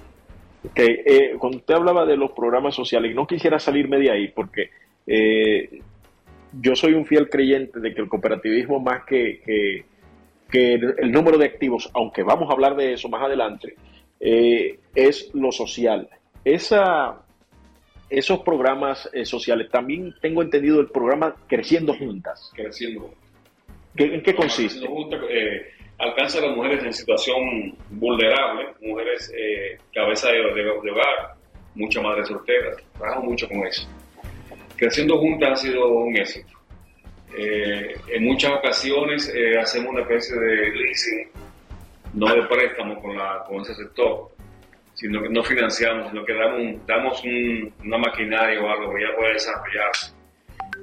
Okay. 0.72 1.02
Eh, 1.06 1.36
cuando 1.38 1.60
usted 1.60 1.76
hablaba 1.76 2.06
de 2.06 2.18
los 2.18 2.32
programas 2.32 2.74
sociales, 2.74 3.14
no 3.14 3.28
quisiera 3.28 3.60
salirme 3.60 4.00
de 4.00 4.12
ahí 4.12 4.28
porque 4.30 4.70
eh, 5.06 5.82
yo 6.62 6.76
soy 6.76 6.94
un 6.94 7.06
fiel 7.06 7.30
creyente 7.30 7.80
de 7.80 7.94
que 7.94 8.02
el 8.02 8.10
cooperativismo 8.10 8.80
más 8.80 9.04
que, 9.06 9.42
que, 10.52 10.74
el, 10.74 11.12
número 11.12 11.38
de 11.38 11.46
activos, 11.46 11.90
aunque 11.94 12.24
vamos 12.24 12.50
a 12.50 12.54
hablar 12.54 12.76
de 12.76 12.94
eso 12.94 13.10
más 13.10 13.24
adelante, 13.24 13.76
eh, 14.20 14.80
es 14.94 15.30
lo 15.34 15.52
social. 15.52 16.08
Esa, 16.46 17.22
esos 18.10 18.40
programas 18.40 19.10
eh, 19.14 19.26
sociales, 19.26 19.70
también 19.70 20.16
tengo 20.22 20.42
entendido 20.42 20.80
el 20.80 20.88
programa 20.88 21.36
Creciendo 21.48 21.94
Juntas. 21.94 22.52
Creciendo 22.56 23.14
¿En 23.98 24.22
qué 24.22 24.36
consiste? 24.36 24.86
Eh, 25.30 25.68
alcanza 26.00 26.40
a 26.40 26.42
las 26.42 26.56
mujeres 26.56 26.84
en 26.84 26.94
situación 26.94 27.78
vulnerable, 27.90 28.68
mujeres 28.82 29.32
cabeza 29.94 30.30
de, 30.32 30.38
de, 30.54 30.92
hogar, 30.92 31.36
muchas 31.76 32.04
madres 32.04 32.28
solteras. 32.28 32.78
Trabajo 32.98 33.24
mucho 33.24 33.48
con 33.48 33.66
eso. 33.66 33.88
Creciendo 34.78 35.18
Juntas 35.18 35.52
ha 35.52 35.56
sido 35.56 35.88
un 35.88 36.18
éxito. 36.18 36.56
Eh, 37.38 37.96
en 38.08 38.24
muchas 38.24 38.52
ocasiones 38.52 39.32
eh, 39.34 39.58
hacemos 39.58 39.92
una 39.92 40.02
especie 40.02 40.38
de 40.38 40.72
leasing, 40.72 41.28
no 42.14 42.34
de 42.34 42.44
préstamo 42.44 43.02
con, 43.02 43.62
ese 43.62 43.76
sector, 43.76 44.32
sino 44.94 45.22
que 45.22 45.30
no 45.30 45.44
financiamos, 45.44 46.10
sino 46.10 46.24
que 46.24 46.34
damos, 46.86 47.24
una 47.84 47.98
maquinaria 47.98 48.62
o 48.62 48.70
algo 48.70 48.94
que 48.94 49.02
ya 49.02 49.16
puede 49.18 49.34
desarrollar. 49.34 49.92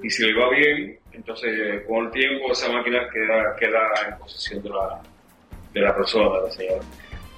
Y 0.03 0.11
si 0.11 0.27
le 0.27 0.39
va 0.39 0.51
bien, 0.51 0.99
entonces 1.13 1.87
con 1.87 2.07
el 2.07 2.11
tiempo 2.13 2.53
esa 2.53 2.71
máquina 2.71 3.09
queda, 3.11 3.57
queda 3.57 3.91
en 4.09 4.19
posesión 4.19 4.63
de 4.63 4.69
la, 4.69 5.01
de 5.73 5.81
la 5.81 5.95
persona, 5.95 6.37
de 6.37 6.43
la 6.43 6.51
señora. 6.51 6.83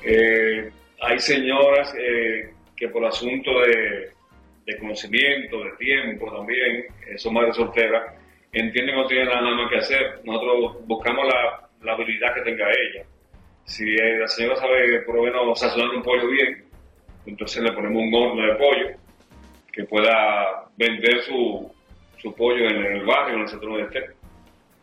Eh, 0.02 0.70
hay 1.00 1.18
señoras 1.18 1.94
que 2.76 2.88
por 2.88 3.04
asunto 3.04 3.60
de, 3.60 4.13
de, 4.64 4.78
conocimiento, 4.78 5.64
de 5.64 5.70
tiempo 5.78 6.32
también, 6.34 6.84
son 7.16 7.34
madres 7.34 7.56
solteras, 7.56 8.14
entiende 8.52 8.92
que 8.92 8.98
no 8.98 9.06
tiene 9.06 9.24
nada 9.26 9.42
más 9.42 9.70
que 9.70 9.78
hacer. 9.78 10.20
Nosotros 10.24 10.86
buscamos 10.86 11.26
la, 11.26 11.68
la 11.82 11.92
habilidad 11.92 12.34
que 12.34 12.42
tenga 12.42 12.66
ella. 12.70 13.04
Si 13.64 13.84
la 13.96 14.28
señora 14.28 14.56
sabe 14.56 15.00
por 15.02 15.16
lo 15.16 15.22
menos 15.22 15.58
sazonar 15.58 15.94
un 15.94 16.02
pollo 16.02 16.28
bien, 16.28 16.64
entonces 17.26 17.62
le 17.62 17.72
ponemos 17.72 18.02
un 18.02 18.14
horno 18.14 18.46
de 18.46 18.54
pollo 18.56 18.96
que 19.72 19.84
pueda 19.84 20.68
vender 20.76 21.22
su, 21.22 21.72
su 22.18 22.34
pollo 22.34 22.68
en 22.68 22.76
el 22.76 23.04
barrio, 23.04 23.36
en 23.36 23.42
el 23.42 23.48
centro 23.48 23.76
de 23.76 23.82
esté, 23.84 24.04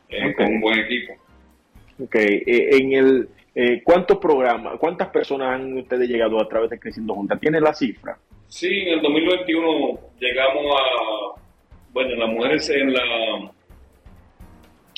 eh, 0.09 0.33
con 0.35 0.45
un 0.47 0.61
buen 0.61 0.79
equipo. 0.79 1.13
Ok, 1.99 2.15
eh, 2.15 2.43
en 2.47 2.93
el, 2.93 3.29
eh, 3.53 3.81
¿cuántos 3.83 4.17
programas, 4.17 4.77
cuántas 4.79 5.09
personas 5.09 5.55
han 5.55 5.77
ustedes 5.77 6.09
llegado 6.09 6.41
a 6.41 6.47
través 6.47 6.69
de 6.71 6.79
Creciendo 6.79 7.13
Juntas? 7.13 7.39
¿Tiene 7.39 7.61
la 7.61 7.73
cifra? 7.73 8.17
Sí, 8.51 8.67
en 8.67 8.95
el 8.95 9.01
2021 9.01 9.99
llegamos 10.19 10.65
a, 10.77 11.41
bueno, 11.93 12.15
las 12.17 12.29
mujeres 12.29 12.69
en 12.69 12.91
la 12.91 13.51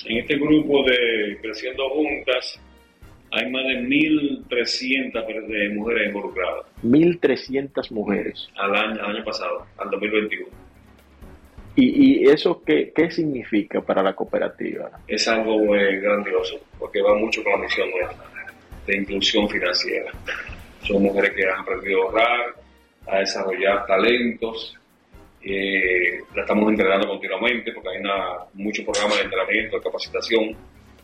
en 0.05 0.17
este 0.17 0.35
grupo 0.37 0.83
de 0.83 1.37
Creciendo 1.39 1.87
Juntas 1.91 2.59
hay 3.31 3.51
más 3.51 3.63
de 3.65 3.79
1.300 3.83 5.75
mujeres 5.75 6.07
involucradas. 6.07 6.65
1.300 6.83 7.91
mujeres. 7.91 8.49
Al 8.55 8.75
año, 8.75 9.03
al 9.03 9.15
año 9.17 9.23
pasado, 9.23 9.67
al 9.77 9.89
2021. 9.91 10.47
¿Y, 11.75 12.23
y 12.23 12.29
eso 12.29 12.63
qué, 12.65 12.91
qué, 12.95 13.11
significa 13.11 13.81
para 13.81 14.01
la 14.01 14.15
cooperativa? 14.15 14.89
Es 15.07 15.27
algo 15.27 15.59
muy 15.59 15.99
grandioso, 15.99 16.59
porque 16.79 17.03
va 17.03 17.13
mucho 17.15 17.43
con 17.43 17.53
la 17.53 17.59
misión 17.59 17.87
nuestra, 17.91 18.25
de 18.87 18.97
inclusión 18.97 19.47
financiera. 19.47 20.11
Son 20.81 21.03
mujeres 21.03 21.33
que 21.35 21.45
han 21.45 21.59
aprendido 21.61 22.01
a 22.01 22.05
ahorrar, 22.05 22.62
a 23.07 23.19
desarrollar 23.19 23.85
talentos, 23.85 24.77
eh, 25.41 26.21
la 26.35 26.41
estamos 26.41 26.69
entrenando 26.69 27.07
continuamente 27.07 27.73
porque 27.73 27.89
hay 27.89 28.01
muchos 28.53 28.85
programas 28.85 29.17
de 29.17 29.23
entrenamiento, 29.23 29.77
de 29.77 29.83
capacitación 29.83 30.55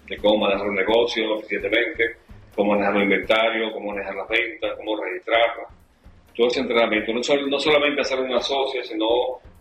de 0.07 0.17
cómo 0.17 0.45
manejar 0.45 0.67
un 0.67 0.75
negocio 0.75 1.39
eficientemente, 1.39 2.15
cómo 2.55 2.71
manejar 2.71 2.95
el 2.97 3.03
inventario, 3.03 3.71
cómo 3.73 3.91
manejar 3.91 4.15
las 4.15 4.27
ventas, 4.27 4.71
cómo 4.77 5.01
registrarlas. 5.01 5.67
Todo 6.35 6.47
ese 6.47 6.61
entrenamiento, 6.61 7.11
no, 7.13 7.47
no 7.47 7.59
solamente 7.59 8.01
hacer 8.01 8.19
una 8.19 8.39
socia, 8.39 8.83
sino 8.83 9.05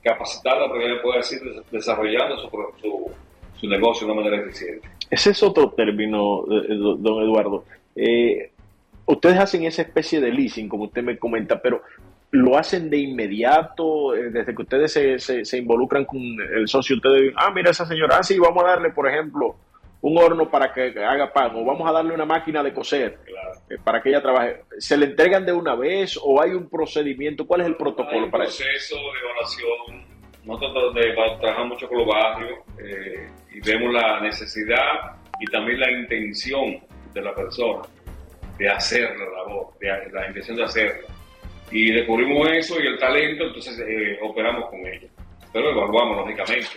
capacitarla 0.03 0.69
para 0.69 0.81
que 0.81 0.87
ella 0.87 1.03
pueda 1.03 1.23
seguir 1.23 1.63
desarrollando 1.71 2.39
su, 2.39 2.49
su, 2.81 3.11
su, 3.57 3.69
negocio 3.69 4.07
de 4.07 4.13
una 4.13 4.23
manera 4.23 4.43
eficiente. 4.43 4.89
Ese 5.11 5.31
es 5.31 5.43
otro 5.43 5.71
término, 5.71 6.45
eh, 6.45 6.75
don 6.99 7.23
Eduardo. 7.23 7.65
Eh, 7.97 8.53
ustedes 9.07 9.39
hacen 9.39 9.65
esa 9.65 9.83
especie 9.83 10.21
de 10.21 10.31
leasing, 10.31 10.69
como 10.69 10.85
usted 10.85 11.03
me 11.03 11.19
comenta, 11.19 11.61
pero 11.61 11.83
lo 12.31 12.59
hacen 12.59 12.91
de 12.91 12.99
inmediato, 12.99 14.15
eh, 14.15 14.31
desde 14.31 14.55
que 14.55 14.63
ustedes 14.63 14.93
se, 14.93 15.19
se, 15.45 15.59
involucran 15.59 16.05
con 16.05 16.21
el 16.21 16.69
socio, 16.69 16.97
ustedes 16.97 17.23
dicen, 17.23 17.37
ah, 17.39 17.51
mira 17.55 17.71
esa 17.71 17.87
señora, 17.87 18.19
ah, 18.19 18.23
sí, 18.23 18.39
vamos 18.39 18.65
a 18.65 18.69
darle, 18.69 18.91
por 18.91 19.09
ejemplo, 19.09 19.57
un 20.01 20.17
horno 20.19 20.49
para 20.51 20.73
que 20.73 20.93
haga 21.03 21.33
pan, 21.33 21.53
o 21.57 21.65
vamos 21.65 21.89
a 21.89 21.93
darle 21.93 22.15
una 22.15 22.27
máquina 22.27 22.63
de 22.63 22.73
coser 22.73 23.19
eh, 23.69 23.77
para 23.83 24.03
que 24.03 24.11
ella 24.11 24.23
trabaje. 24.23 24.63
¿Se 24.79 24.97
le 24.97 25.07
entregan 25.07 25.45
de 25.45 25.53
una 25.53 25.75
vez 25.75 26.19
o 26.23 26.41
hay 26.41 26.53
un 26.53 26.69
procedimiento? 26.69 27.47
¿Cuál 27.47 27.63
es 27.63 27.67
el 27.69 27.77
protocolo 27.77 28.31
para 28.31 28.45
eso? 28.45 28.63
proceso 28.63 28.97
de 28.97 29.19
evaluación. 29.25 30.19
Nosotros 30.45 30.95
trabajamos 31.41 31.69
mucho 31.71 31.89
con 31.89 31.99
los 31.99 32.07
barrios 32.07 32.59
eh, 32.79 33.29
y 33.53 33.61
vemos 33.61 33.93
la 33.93 34.21
necesidad 34.21 35.17
y 35.41 35.47
también 35.51 35.81
la 35.81 35.91
intención 35.91 36.79
de 37.13 37.23
la 37.23 37.35
persona 37.35 37.83
de 38.57 38.69
hacer 38.69 39.17
la 39.17 39.25
labor, 39.25 39.73
de, 39.81 40.11
la 40.13 40.27
intención 40.29 40.57
de 40.57 40.65
hacerla 40.65 41.18
y 41.71 41.93
descubrimos 41.93 42.49
eso 42.51 42.81
y 42.81 42.87
el 42.87 42.99
talento, 42.99 43.45
entonces 43.45 43.79
eh, 43.81 44.19
operamos 44.23 44.71
con 44.71 44.81
ella. 44.81 45.09
Pero 45.53 45.71
evaluamos, 45.71 46.19
lógicamente, 46.19 46.69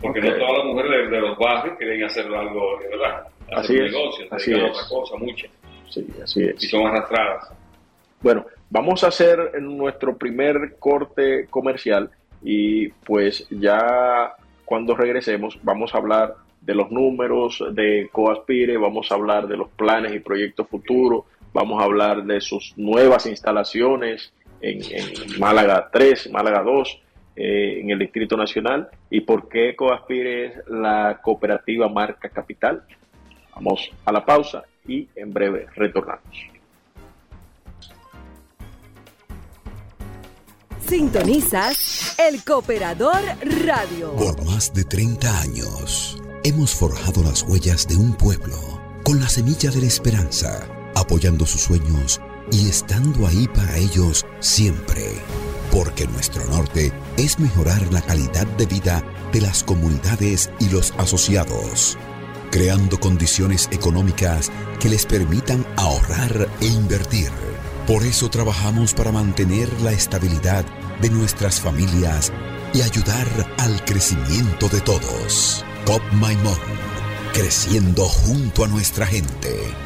porque 0.00 0.20
no 0.20 0.34
todas 0.34 0.58
las 0.58 0.66
mujeres 0.66 1.10
de, 1.10 1.20
los 1.20 1.38
barrios 1.38 1.78
quieren 1.78 2.04
hacer 2.04 2.26
algo 2.26 2.78
verdad, 2.78 3.26
hacer 3.56 3.80
un 3.80 3.84
negocio, 3.90 4.26
así 4.30 4.52
es. 4.52 4.62
otra 4.62 4.88
cosa, 4.88 5.16
muchas. 5.16 5.50
Sí, 5.88 6.06
así 6.22 6.42
es. 6.44 6.62
Y 6.62 6.66
son 6.66 6.86
arrastradas. 6.86 7.50
Bueno, 8.20 8.44
vamos 8.68 9.02
a 9.04 9.08
hacer 9.08 9.60
nuestro 9.62 10.16
primer 10.16 10.76
corte 10.78 11.46
comercial 11.48 12.10
y 12.42 12.88
pues 12.88 13.46
ya 13.50 14.34
cuando 14.64 14.94
regresemos 14.94 15.58
vamos 15.62 15.94
a 15.94 15.98
hablar 15.98 16.34
de 16.60 16.74
los 16.74 16.90
números 16.90 17.64
de 17.72 18.08
Coaspire, 18.10 18.76
vamos 18.76 19.10
a 19.10 19.14
hablar 19.14 19.46
de 19.46 19.56
los 19.56 19.68
planes 19.70 20.12
y 20.12 20.18
proyectos 20.18 20.68
futuros 20.68 21.24
Vamos 21.56 21.80
a 21.80 21.84
hablar 21.84 22.22
de 22.24 22.38
sus 22.42 22.74
nuevas 22.76 23.24
instalaciones 23.24 24.30
en, 24.60 24.78
Málaga 25.38 25.88
3, 25.90 26.30
Málaga 26.30 26.62
2, 26.62 27.02
eh, 27.34 27.80
en 27.80 27.88
el 27.88 27.98
Distrito 27.98 28.36
Nacional 28.36 28.90
y 29.08 29.22
por 29.22 29.48
qué 29.48 29.74
Coaspire 29.74 30.44
es 30.44 30.52
la 30.68 31.18
cooperativa 31.22 31.88
marca 31.88 32.28
capital. 32.28 32.82
Vamos 33.54 33.90
a 34.04 34.12
la 34.12 34.22
pausa 34.22 34.64
y 34.86 35.08
en 35.16 35.32
breve 35.32 35.64
retornamos. 35.74 36.36
Sintonizas 40.80 42.18
el 42.18 42.44
Cooperador 42.44 43.22
Radio. 43.64 44.12
Por 44.12 44.44
más 44.44 44.74
de 44.74 44.84
30 44.84 45.40
años 45.40 46.22
hemos 46.44 46.74
forjado 46.74 47.22
las 47.22 47.44
huellas 47.44 47.88
de 47.88 47.96
un 47.96 48.14
pueblo 48.14 48.56
con 49.04 49.20
la 49.20 49.28
semilla 49.30 49.70
de 49.70 49.80
la 49.80 49.86
esperanza 49.86 50.75
apoyando 50.96 51.46
sus 51.46 51.60
sueños 51.60 52.20
y 52.50 52.68
estando 52.68 53.26
ahí 53.26 53.46
para 53.48 53.76
ellos 53.76 54.26
siempre. 54.40 55.12
Porque 55.70 56.06
nuestro 56.06 56.44
norte 56.46 56.92
es 57.16 57.38
mejorar 57.38 57.92
la 57.92 58.00
calidad 58.00 58.46
de 58.56 58.66
vida 58.66 59.04
de 59.32 59.40
las 59.42 59.62
comunidades 59.62 60.50
y 60.58 60.68
los 60.70 60.92
asociados, 60.98 61.98
creando 62.50 62.98
condiciones 62.98 63.68
económicas 63.70 64.50
que 64.80 64.88
les 64.88 65.04
permitan 65.04 65.66
ahorrar 65.76 66.48
e 66.60 66.66
invertir. 66.66 67.30
Por 67.86 68.02
eso 68.02 68.30
trabajamos 68.30 68.94
para 68.94 69.12
mantener 69.12 69.68
la 69.82 69.92
estabilidad 69.92 70.64
de 71.00 71.10
nuestras 71.10 71.60
familias 71.60 72.32
y 72.72 72.82
ayudar 72.82 73.28
al 73.58 73.84
crecimiento 73.84 74.68
de 74.68 74.80
todos. 74.80 75.64
Cop 75.84 76.02
Maimón, 76.12 76.58
creciendo 77.32 78.04
junto 78.04 78.64
a 78.64 78.68
nuestra 78.68 79.06
gente. 79.06 79.85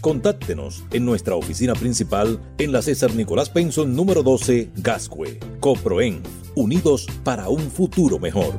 Contáctenos 0.00 0.82
en 0.92 1.04
nuestra 1.04 1.34
oficina 1.34 1.74
principal 1.74 2.40
en 2.56 2.72
la 2.72 2.80
César 2.80 3.14
Nicolás 3.14 3.50
Penson 3.50 3.94
número 3.94 4.22
12, 4.22 4.70
Gascue. 4.76 5.38
Coproen, 5.60 6.22
unidos 6.54 7.06
para 7.22 7.50
un 7.50 7.70
futuro 7.70 8.18
mejor. 8.18 8.58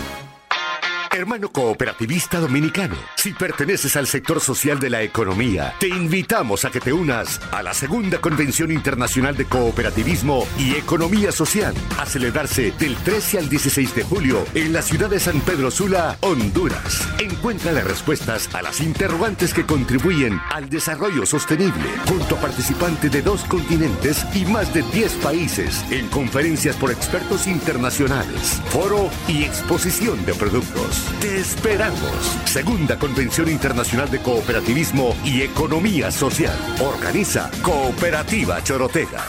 Hermano 1.13 1.51
cooperativista 1.51 2.39
dominicano, 2.39 2.95
si 3.17 3.33
perteneces 3.33 3.97
al 3.97 4.07
sector 4.07 4.39
social 4.39 4.79
de 4.79 4.89
la 4.89 5.01
economía, 5.01 5.73
te 5.77 5.89
invitamos 5.89 6.63
a 6.63 6.71
que 6.71 6.79
te 6.79 6.93
unas 6.93 7.41
a 7.51 7.61
la 7.61 7.73
segunda 7.73 8.21
Convención 8.21 8.71
Internacional 8.71 9.35
de 9.35 9.43
Cooperativismo 9.43 10.47
y 10.57 10.75
Economía 10.75 11.33
Social, 11.33 11.73
a 11.99 12.05
celebrarse 12.05 12.71
del 12.79 12.95
13 12.95 13.39
al 13.39 13.49
16 13.49 13.93
de 13.93 14.03
julio 14.03 14.45
en 14.53 14.71
la 14.71 14.81
ciudad 14.81 15.09
de 15.09 15.19
San 15.19 15.41
Pedro 15.41 15.69
Sula, 15.69 16.17
Honduras. 16.21 17.05
Encuentra 17.19 17.73
las 17.73 17.83
respuestas 17.83 18.47
a 18.55 18.61
las 18.61 18.79
interrogantes 18.79 19.53
que 19.53 19.65
contribuyen 19.65 20.39
al 20.49 20.69
desarrollo 20.69 21.25
sostenible, 21.25 21.89
junto 22.07 22.37
a 22.37 22.39
participantes 22.39 23.11
de 23.11 23.21
dos 23.21 23.43
continentes 23.43 24.25
y 24.33 24.45
más 24.45 24.73
de 24.73 24.81
10 24.81 25.11
países, 25.15 25.83
en 25.91 26.07
conferencias 26.07 26.77
por 26.77 26.89
expertos 26.89 27.47
internacionales, 27.47 28.61
foro 28.69 29.09
y 29.27 29.43
exposición 29.43 30.25
de 30.25 30.33
productos. 30.35 31.00
Te 31.19 31.37
esperamos. 31.37 31.99
Segunda 32.45 32.97
Convención 32.97 33.49
Internacional 33.49 34.09
de 34.09 34.19
Cooperativismo 34.19 35.15
y 35.23 35.41
Economía 35.41 36.11
Social. 36.11 36.55
Organiza 36.79 37.49
Cooperativa 37.61 38.63
Chorotega. 38.63 39.23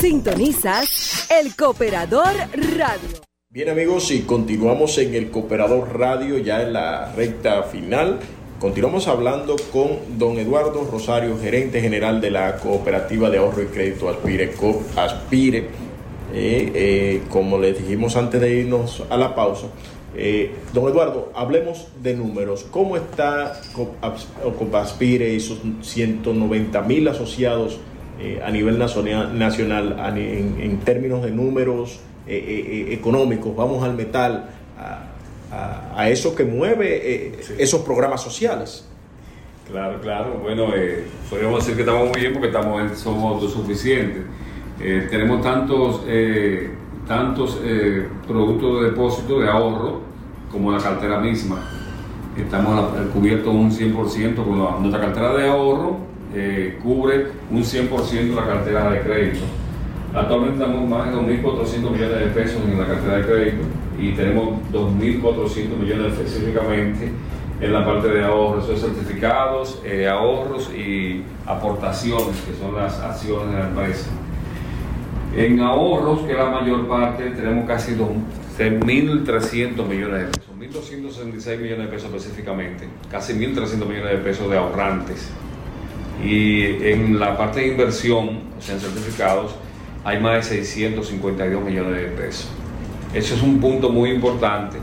Sintonizas 0.00 1.28
el 1.30 1.54
Cooperador 1.56 2.34
Radio. 2.76 3.20
Bien 3.50 3.68
amigos, 3.68 4.10
y 4.10 4.22
continuamos 4.22 4.98
en 4.98 5.14
el 5.14 5.30
Cooperador 5.30 5.98
Radio 5.98 6.38
ya 6.38 6.62
en 6.62 6.72
la 6.72 7.12
recta 7.12 7.62
final. 7.64 8.18
Continuamos 8.58 9.08
hablando 9.08 9.56
con 9.72 10.18
don 10.18 10.38
Eduardo 10.38 10.88
Rosario, 10.90 11.38
gerente 11.38 11.80
general 11.80 12.20
de 12.20 12.30
la 12.30 12.56
Cooperativa 12.56 13.30
de 13.30 13.38
Ahorro 13.38 13.62
y 13.62 13.66
Crédito 13.66 14.08
Aspire, 14.08 14.52
COP 14.52 14.98
Aspire. 14.98 15.68
Eh, 16.36 16.72
eh, 16.74 17.22
como 17.30 17.58
les 17.58 17.78
dijimos 17.78 18.16
antes 18.16 18.40
de 18.40 18.54
irnos 18.54 19.04
a 19.08 19.16
la 19.16 19.36
pausa, 19.36 19.68
eh, 20.16 20.54
don 20.72 20.88
Eduardo, 20.88 21.32
hablemos 21.34 21.88
de 22.02 22.14
números. 22.14 22.64
¿Cómo 22.70 22.96
está 22.96 23.60
Copaspire 24.58 25.32
y 25.32 25.40
sus 25.40 25.58
190 25.82 26.80
mil 26.82 27.08
asociados 27.08 27.80
eh, 28.20 28.40
a 28.44 28.50
nivel 28.50 28.78
nacional, 28.78 30.16
en, 30.16 30.78
términos 30.84 31.22
de 31.22 31.32
números 31.32 32.00
eh, 32.28 32.88
económicos? 32.90 33.56
Vamos 33.56 33.82
al 33.82 33.94
metal, 33.94 34.50
a, 34.78 36.08
eso 36.08 36.34
que 36.34 36.44
mueve 36.44 37.38
esos 37.58 37.82
programas 37.82 38.20
sociales. 38.20 38.88
Claro, 39.70 40.00
claro. 40.00 40.40
Bueno, 40.42 40.66
podríamos 41.30 41.60
decir 41.60 41.74
que 41.74 41.82
estamos 41.82 42.08
muy 42.08 42.20
bien 42.20 42.32
porque 42.32 42.48
estamos, 42.48 42.98
somos 42.98 43.34
autosuficientes. 43.34 44.22
tenemos 44.78 45.40
tantos 45.42 46.02
tantos 47.06 47.60
eh, 47.62 48.08
productos 48.26 48.80
de 48.80 48.90
depósito, 48.90 49.40
de 49.40 49.48
ahorro, 49.48 50.00
como 50.50 50.72
la 50.72 50.78
cartera 50.78 51.18
misma. 51.18 51.62
Estamos 52.36 52.90
cubiertos 53.12 53.54
un 53.54 53.70
100% 53.70 54.34
con 54.36 54.82
nuestra 54.82 55.00
cartera 55.00 55.34
de 55.34 55.48
ahorro, 55.48 55.98
eh, 56.34 56.78
cubre 56.82 57.28
un 57.50 57.62
100% 57.62 58.34
la 58.34 58.46
cartera 58.46 58.90
de 58.90 59.00
crédito. 59.00 59.44
Actualmente 60.14 60.62
estamos 60.62 60.88
más 60.88 61.10
de 61.10 61.16
2.400 61.16 61.90
millones 61.90 62.20
de 62.20 62.26
pesos 62.26 62.62
en 62.64 62.78
la 62.78 62.86
cartera 62.86 63.16
de 63.16 63.24
crédito 63.24 63.64
y 63.98 64.12
tenemos 64.12 64.60
2.400 64.72 65.76
millones 65.76 66.12
específicamente 66.12 67.12
en 67.60 67.72
la 67.72 67.84
parte 67.84 68.08
de 68.08 68.24
ahorros, 68.24 68.68
esos 68.68 68.80
certificados, 68.80 69.80
eh, 69.84 70.08
ahorros 70.08 70.70
y 70.74 71.22
aportaciones, 71.46 72.40
que 72.42 72.54
son 72.60 72.74
las 72.74 72.98
acciones 73.00 73.52
de 73.52 73.58
la 73.58 73.68
empresa. 73.68 74.10
En 75.36 75.58
ahorros, 75.58 76.20
que 76.26 76.34
la 76.34 76.46
mayor 76.46 76.86
parte, 76.86 77.30
tenemos 77.30 77.66
casi 77.66 77.96
1.300 77.96 79.84
millones 79.84 80.20
de 80.20 80.26
pesos, 80.26 80.50
1.266 80.56 81.58
millones 81.58 81.86
de 81.86 81.92
pesos 81.92 82.14
específicamente, 82.14 82.88
casi 83.10 83.32
1.300 83.32 83.84
millones 83.84 84.12
de 84.12 84.18
pesos 84.18 84.48
de 84.48 84.56
ahorrantes. 84.56 85.28
Y 86.24 86.86
en 86.86 87.18
la 87.18 87.36
parte 87.36 87.60
de 87.60 87.66
inversión, 87.68 88.42
o 88.56 88.62
sea, 88.62 88.76
en 88.76 88.80
certificados, 88.80 89.56
hay 90.04 90.20
más 90.20 90.36
de 90.36 90.42
652 90.56 91.64
millones 91.64 91.96
de 91.96 92.08
pesos. 92.10 92.48
Eso 93.12 93.34
es 93.34 93.42
un 93.42 93.60
punto 93.60 93.90
muy 93.90 94.10
importante, 94.10 94.78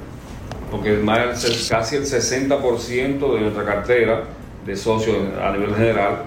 porque 0.69 0.97
más, 0.97 1.69
casi 1.69 1.95
el 1.95 2.03
60% 2.03 3.33
de 3.35 3.39
nuestra 3.39 3.63
cartera 3.63 4.23
de 4.65 4.75
socios 4.75 5.15
a 5.41 5.53
nivel 5.53 5.73
general 5.75 6.23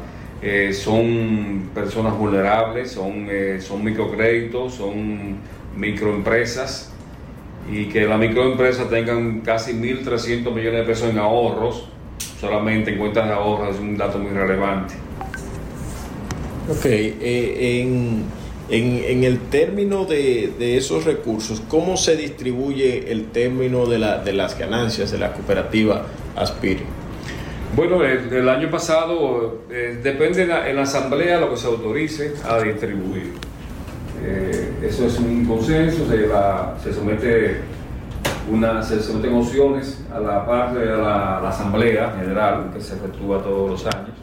eh, 0.46 0.74
son 0.74 1.70
personas 1.74 2.18
vulnerables, 2.18 2.90
son, 2.90 3.28
eh, 3.30 3.58
son 3.62 3.82
microcréditos, 3.82 4.74
son 4.74 5.38
microempresas 5.74 6.92
y 7.72 7.86
que 7.86 8.02
las 8.02 8.18
microempresas 8.18 8.90
tengan 8.90 9.40
casi 9.40 9.72
1.300 9.72 10.52
millones 10.52 10.80
de 10.80 10.82
pesos 10.82 11.08
en 11.08 11.18
ahorros, 11.18 11.88
solamente 12.38 12.92
en 12.92 12.98
cuentas 12.98 13.26
de 13.26 13.32
ahorros, 13.32 13.74
es 13.74 13.80
un 13.80 13.96
dato 13.96 14.18
muy 14.18 14.32
relevante. 14.32 14.92
Ok, 16.68 16.84
eh, 16.84 17.80
en, 17.80 18.24
en, 18.68 19.24
el 19.24 19.38
término 19.48 20.04
de, 20.04 20.52
de, 20.58 20.76
esos 20.76 21.06
recursos, 21.06 21.62
¿cómo 21.68 21.96
se 21.96 22.16
distribuye 22.16 23.10
el 23.10 23.28
término 23.28 23.86
de, 23.86 23.98
la, 23.98 24.18
de 24.18 24.34
las 24.34 24.58
ganancias 24.58 25.10
de 25.10 25.16
la 25.16 25.32
cooperativa 25.32 26.04
Aspire? 26.36 27.03
Bueno, 27.74 28.04
el, 28.04 28.48
año 28.48 28.70
pasado 28.70 29.62
eh, 29.68 29.98
depende 30.00 30.42
en 30.42 30.76
la, 30.76 30.82
asamblea 30.82 31.40
lo 31.40 31.50
que 31.50 31.56
se 31.56 31.66
autorice 31.66 32.32
a 32.48 32.60
distribuir. 32.60 33.32
Eh, 34.22 34.74
eso 34.80 35.06
es 35.06 35.18
un 35.18 35.44
consenso, 35.44 36.04
se, 36.08 36.92
somete 36.92 37.56
una, 38.48 38.80
se 38.80 39.02
someten 39.02 39.34
opciones 39.34 40.00
a 40.14 40.20
la 40.20 40.46
parte 40.46 40.78
de 40.78 40.96
la, 40.96 41.48
asamblea 41.48 42.14
general 42.16 42.70
que 42.72 42.80
se 42.80 42.94
efectúa 42.94 43.42
todos 43.42 43.70
los 43.70 43.86
años 43.92 44.14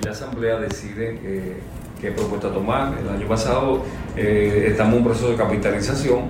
y 0.00 0.04
la 0.04 0.12
asamblea 0.12 0.60
decide 0.60 1.18
eh, 1.24 1.56
qué 2.00 2.12
propuesta 2.12 2.52
tomar. 2.52 2.94
El 2.96 3.08
año 3.08 3.26
pasado 3.26 3.82
estamos 4.16 4.92
en 4.92 4.98
un 5.00 5.04
proceso 5.04 5.30
de 5.30 5.36
capitalización, 5.36 6.26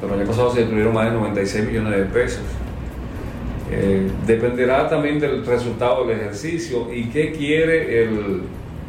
pero 0.00 0.14
el 0.14 0.20
año 0.20 0.28
pasado 0.28 0.50
se 0.50 0.58
distribuyeron 0.58 0.92
más 0.92 1.04
de 1.04 1.12
96 1.12 1.66
millones 1.68 1.98
de 1.98 2.04
pesos 2.06 2.42
eh, 3.70 4.10
dependerá 4.26 4.88
también 4.88 5.20
del 5.20 5.44
resultado 5.44 6.06
del 6.06 6.18
ejercicio 6.18 6.92
y 6.92 7.10
qué 7.10 7.32
quiere 7.32 8.02
el, 8.02 8.42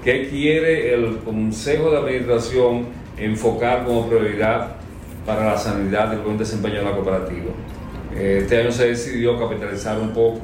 qué 0.03 0.29
quiere 0.29 0.93
el 0.93 1.17
Consejo 1.17 1.91
de 1.91 1.97
Administración 1.97 2.85
enfocar 3.17 3.83
como 3.85 4.07
prioridad 4.07 4.75
para 5.25 5.45
la 5.45 5.57
sanidad 5.57 6.09
del 6.09 6.19
buen 6.19 6.37
desempeño 6.37 6.75
de 6.75 6.83
la 6.83 6.91
cooperativa. 6.91 7.51
Este 8.15 8.61
año 8.61 8.71
se 8.71 8.87
decidió 8.87 9.37
capitalizar 9.37 9.99
un 9.99 10.09
poco 10.11 10.39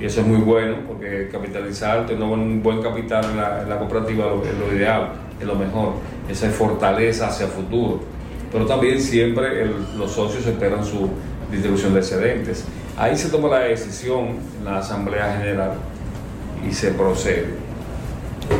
y 0.00 0.06
eso 0.06 0.20
es 0.20 0.26
muy 0.26 0.38
bueno 0.38 0.76
porque 0.86 1.28
capitalizar, 1.30 2.06
tener 2.06 2.22
un 2.22 2.62
buen 2.62 2.80
capital 2.80 3.24
en 3.24 3.68
la, 3.68 3.78
cooperativa 3.78 4.26
es 4.44 4.58
lo 4.58 4.76
ideal, 4.76 5.12
es 5.40 5.46
lo 5.46 5.54
mejor, 5.54 5.94
esa 6.28 6.48
es 6.48 6.54
fortaleza 6.54 7.28
hacia 7.28 7.46
futuro. 7.46 8.00
Pero 8.50 8.66
también 8.66 9.00
siempre 9.00 9.66
los 9.98 10.12
socios 10.12 10.46
esperan 10.46 10.84
su 10.84 11.08
distribución 11.50 11.94
de 11.94 12.00
excedentes. 12.00 12.64
Ahí 12.96 13.16
se 13.16 13.28
toma 13.28 13.48
la 13.48 13.60
decisión 13.60 14.36
en 14.58 14.64
la 14.64 14.78
Asamblea 14.78 15.36
General 15.38 15.72
y 16.68 16.72
se 16.72 16.92
procede. 16.92 17.46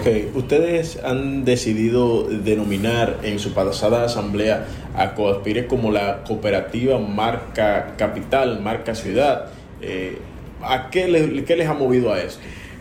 Ok, 0.01 0.35
ustedes 0.37 0.99
han 1.05 1.45
decidido 1.45 2.25
denominar 2.29 3.19
en 3.23 3.39
su 3.39 3.53
pasada 3.53 4.05
asamblea 4.05 4.67
a 4.97 5.15
Coaspire 5.15 5.67
como 5.67 5.93
la 5.93 6.25
cooperativa 6.25 6.99
marca 6.99 7.95
capital, 7.97 8.61
marca 8.61 8.95
ciudad. 8.95 9.47
Eh, 9.83 10.19
¿A 10.63 10.89
qué, 10.91 11.07
le- 11.09 11.45
qué 11.45 11.55
les 11.57 11.69
ha 11.69 11.75
movido 11.75 12.13
a 12.13 12.19
esto? 12.21 12.41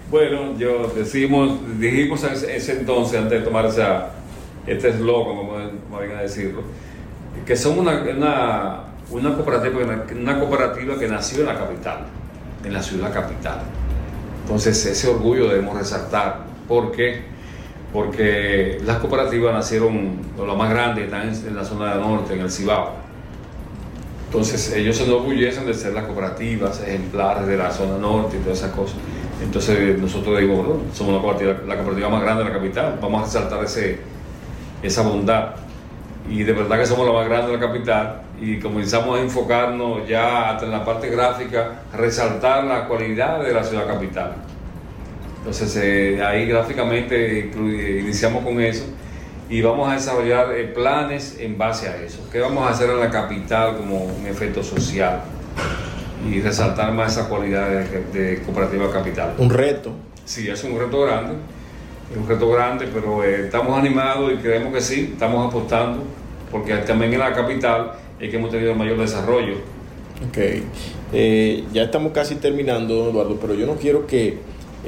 Bueno, 0.09 0.57
yo 0.57 0.91
decimos, 0.95 1.59
dijimos 1.79 2.23
en 2.23 2.33
ese, 2.33 2.55
ese 2.55 2.71
entonces, 2.79 3.19
antes 3.19 3.39
de 3.39 3.45
tomar 3.45 3.65
esa, 3.65 4.11
este 4.65 4.89
eslogan, 4.89 5.35
como 5.35 5.51
como 5.51 5.97
vengan 5.99 6.19
a 6.19 6.21
decirlo, 6.21 6.61
que 7.45 7.55
somos 7.57 7.79
una, 7.79 8.01
una, 8.03 8.79
una 9.13 9.35
cooperativa, 9.35 9.79
una 10.19 10.39
cooperativa 10.39 10.97
que 10.97 11.07
nació 11.07 11.41
en 11.41 11.45
la 11.47 11.57
capital, 11.57 11.99
en 12.63 12.73
la 12.73 12.81
ciudad 12.81 13.13
capital. 13.13 13.59
Entonces, 14.43 14.85
ese 14.85 15.07
orgullo 15.07 15.47
debemos 15.47 15.77
resaltar. 15.77 16.45
¿Por 16.67 16.91
qué? 16.91 17.21
Porque 17.93 18.79
las 18.85 18.97
cooperativas 18.97 19.53
nacieron, 19.53 20.17
las 20.37 20.57
más 20.57 20.69
grandes, 20.69 21.05
están 21.05 21.29
en, 21.29 21.47
en 21.47 21.55
la 21.55 21.63
zona 21.63 21.91
del 21.91 22.01
norte, 22.01 22.33
en 22.33 22.41
el 22.41 22.51
Cibao. 22.51 23.03
Entonces 24.27 24.73
ellos 24.73 24.97
se 24.97 25.03
enorgullecen 25.03 25.67
de 25.67 25.75
ser 25.75 25.93
las 25.93 26.05
cooperativas 26.05 26.81
ejemplares 26.81 27.45
de 27.45 27.55
la 27.55 27.69
zona 27.69 27.99
norte 27.99 28.37
y 28.37 28.39
todas 28.39 28.57
esas 28.57 28.71
cosas. 28.71 28.95
Entonces 29.43 29.99
nosotros 29.99 30.39
digo, 30.39 30.55
bueno, 30.55 30.81
somos 30.91 31.13
la 31.13 31.21
cooperativa, 31.21 31.67
la 31.67 31.75
cooperativa 31.75 32.09
más 32.09 32.23
grande 32.23 32.43
de 32.43 32.49
la 32.49 32.55
capital, 32.55 32.97
vamos 32.99 33.21
a 33.21 33.25
resaltar 33.25 33.63
ese, 33.63 33.99
esa 34.81 35.03
bondad. 35.03 35.51
Y 36.27 36.41
de 36.41 36.51
verdad 36.51 36.79
que 36.79 36.85
somos 36.87 37.05
la 37.05 37.13
más 37.13 37.27
grande 37.27 37.51
de 37.51 37.57
la 37.57 37.59
capital 37.59 38.23
y 38.43 38.59
comenzamos 38.59 39.17
a 39.17 39.21
enfocarnos 39.21 40.05
ya 40.07 40.49
hasta 40.49 40.65
en 40.65 40.71
la 40.71 40.83
parte 40.83 41.09
gráfica, 41.09 41.83
resaltar 41.93 42.65
la 42.65 42.87
cualidad 42.87 43.41
de 43.41 43.53
la 43.53 43.63
ciudad 43.63 43.87
capital. 43.87 44.33
Entonces 45.37 45.75
eh, 45.77 46.21
ahí 46.21 46.45
gráficamente 46.45 47.49
inclu- 47.49 48.01
iniciamos 48.01 48.43
con 48.43 48.59
eso 48.59 48.83
y 49.49 49.61
vamos 49.61 49.89
a 49.89 49.93
desarrollar 49.93 50.51
eh, 50.55 50.65
planes 50.65 51.37
en 51.39 51.57
base 51.57 51.87
a 51.87 51.95
eso. 51.97 52.27
¿Qué 52.31 52.39
vamos 52.41 52.67
a 52.67 52.71
hacer 52.71 52.89
en 52.89 52.99
la 52.99 53.09
capital 53.09 53.77
como 53.77 54.03
un 54.03 54.27
efecto 54.27 54.61
social? 54.61 55.21
Y 56.29 56.41
resaltar 56.41 56.91
más 56.93 57.17
esa 57.17 57.29
cualidad 57.29 57.69
de, 57.69 58.03
de 58.13 58.41
cooperativa 58.43 58.91
capital. 58.91 59.33
Un 59.37 59.49
reto. 59.49 59.91
Sí, 60.25 60.49
es 60.49 60.63
un 60.63 60.77
reto 60.79 61.01
grande, 61.01 61.35
es 62.11 62.17
un 62.17 62.27
reto 62.27 62.49
grande, 62.49 62.89
pero 62.93 63.23
eh, 63.23 63.45
estamos 63.45 63.77
animados 63.77 64.31
y 64.33 64.37
creemos 64.37 64.73
que 64.73 64.81
sí, 64.81 65.11
estamos 65.13 65.47
apostando, 65.47 66.03
porque 66.49 66.73
también 66.77 67.13
en 67.13 67.19
la 67.19 67.33
capital 67.33 67.91
es 68.23 68.29
que 68.29 68.37
hemos 68.37 68.51
tenido 68.51 68.73
mayor 68.73 68.97
desarrollo. 68.97 69.55
Ok, 70.27 70.37
Eh, 71.15 71.65
ya 71.71 71.83
estamos 71.83 72.11
casi 72.11 72.35
terminando, 72.35 73.07
Eduardo, 73.09 73.37
pero 73.39 73.53
yo 73.53 73.67
no 73.67 73.75
quiero 73.75 74.07
que 74.07 74.37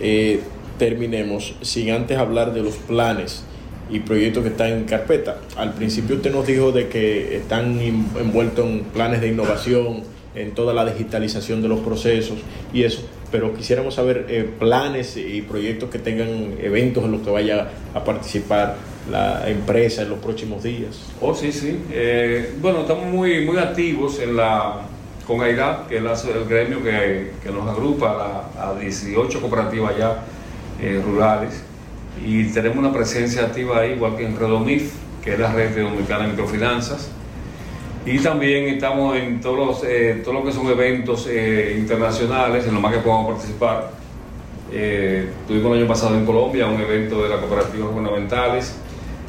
eh, 0.02 0.40
terminemos 0.80 1.56
sin 1.62 1.92
antes 1.92 2.18
hablar 2.18 2.52
de 2.52 2.64
los 2.64 2.78
planes 2.78 3.44
y 3.92 4.00
proyectos 4.00 4.42
que 4.42 4.50
están 4.50 4.70
en 4.70 4.84
carpeta. 4.86 5.38
Al 5.56 5.74
principio 5.74 6.16
usted 6.16 6.32
nos 6.32 6.48
dijo 6.48 6.72
de 6.72 6.88
que 6.88 7.38
están 7.38 7.80
envueltos 7.80 8.66
en 8.66 8.80
planes 8.86 9.22
de 9.22 9.28
innovación, 9.28 10.02
en 10.34 10.56
toda 10.56 10.74
la 10.74 10.84
digitalización 10.84 11.62
de 11.62 11.68
los 11.68 11.82
procesos 11.82 12.40
y 12.74 12.84
eso, 12.84 13.04
pero 13.32 13.54
quisiéramos 13.54 13.94
saber 13.94 14.26
eh, 14.30 14.50
planes 14.58 15.18
y 15.18 15.44
proyectos 15.44 15.92
que 15.92 16.00
tengan 16.00 16.56
eventos 16.60 17.04
en 17.04 17.12
los 17.12 17.22
que 17.22 17.30
vaya 17.30 17.68
a 17.94 18.04
participar 18.04 18.78
la 19.10 19.48
empresa 19.50 20.02
en 20.02 20.10
los 20.10 20.20
próximos 20.20 20.64
días. 20.64 21.00
Oh, 21.22 21.34
sí, 21.34 21.52
sí. 21.52 21.80
Eh, 21.92 22.56
bueno, 22.62 22.82
estamos 22.82 23.06
muy, 23.06 23.46
muy 23.46 23.58
activos 23.58 24.20
en 24.20 24.36
la, 24.36 24.82
con 25.28 25.42
AIRA, 25.42 25.86
que 25.88 25.98
es 25.98 26.26
el 26.26 26.46
gremio 26.46 26.84
que, 26.84 27.34
que 27.44 27.52
nos 27.52 27.68
agrupa 27.68 28.48
a, 28.58 28.70
a 28.70 28.76
18 28.76 29.42
cooperativas 29.42 29.98
ya 29.98 30.24
eh, 30.82 31.02
rurales. 31.06 31.64
Y 32.26 32.46
tenemos 32.46 32.78
una 32.78 32.94
presencia 32.94 33.44
activa 33.44 33.80
ahí, 33.80 33.92
igual 33.94 34.16
que 34.16 34.26
en 34.26 34.38
Redomif, 34.38 34.94
que 35.24 35.34
es 35.34 35.40
la 35.40 35.52
red 35.52 35.76
Dominicana 35.76 36.24
de 36.24 36.32
Microfinanzas. 36.32 37.12
Y 38.06 38.20
también 38.20 38.66
estamos 38.66 39.18
en 39.18 39.42
todos 39.42 39.58
los, 39.58 39.84
eh, 39.84 40.24
que 40.24 40.52
son 40.52 40.68
eventos 40.68 41.28
internacionales, 41.28 42.68
en 42.68 42.76
lo 42.76 42.80
más 42.80 42.94
que 42.94 43.00
podamos 43.00 43.34
participar. 43.34 43.90
Tuvimos 45.48 45.72
el 45.72 45.80
año 45.80 45.88
pasado 45.88 46.16
en 46.16 46.26
Colombia 46.26 46.68
un 46.68 46.80
evento 46.80 47.24
de 47.24 47.30
las 47.30 47.40
cooperativas 47.40 47.90
gubernamentales. 47.90 48.76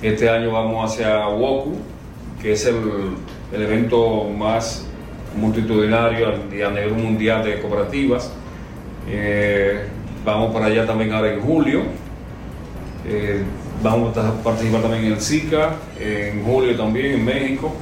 Este 0.03 0.29
año 0.29 0.53
vamos 0.53 0.93
hacia 0.93 1.27
WOCU, 1.29 1.77
que 2.43 2.53
es 2.53 2.67
el, 2.67 3.17
evento 3.53 4.25
más 4.25 4.87
multitudinario 5.37 6.29
a- 6.29 6.71
nivel 6.71 6.93
mundial 6.93 7.45
de 7.45 7.61
cooperativas. 7.61 8.31
Eh, 9.09 9.87
vamos 10.25 10.53
para 10.53 10.67
allá 10.67 10.87
también 10.87 11.13
ahora 11.13 11.33
en 11.33 11.41
julio. 11.41 11.83
Eh, 13.09 13.43
vamos 13.83 14.17
a 14.19 14.43
participar 14.43 14.83
también 14.83 15.05
en 15.07 15.13
el 15.13 15.21
SICA, 15.21 15.77
en 15.99 16.45
julio 16.45 16.77
también 16.77 17.07
en 17.13 17.25
México. 17.25 17.73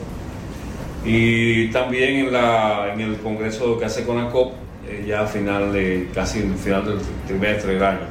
Y 1.05 1.69
también 1.69 2.27
en, 2.27 2.33
la, 2.33 2.93
en 2.93 3.01
el 3.01 3.17
congreso 3.19 3.79
que 3.79 3.85
hace 3.87 4.05
con 4.05 4.17
la 4.23 4.31
COP, 4.31 4.53
eh, 4.89 5.05
ya 5.07 5.23
a 5.23 5.27
final 5.27 5.73
de, 5.73 6.09
casi 6.15 6.41
final 6.43 6.85
del 6.87 6.99
trimestre 7.27 7.75
del 7.75 7.83
año. 7.83 8.07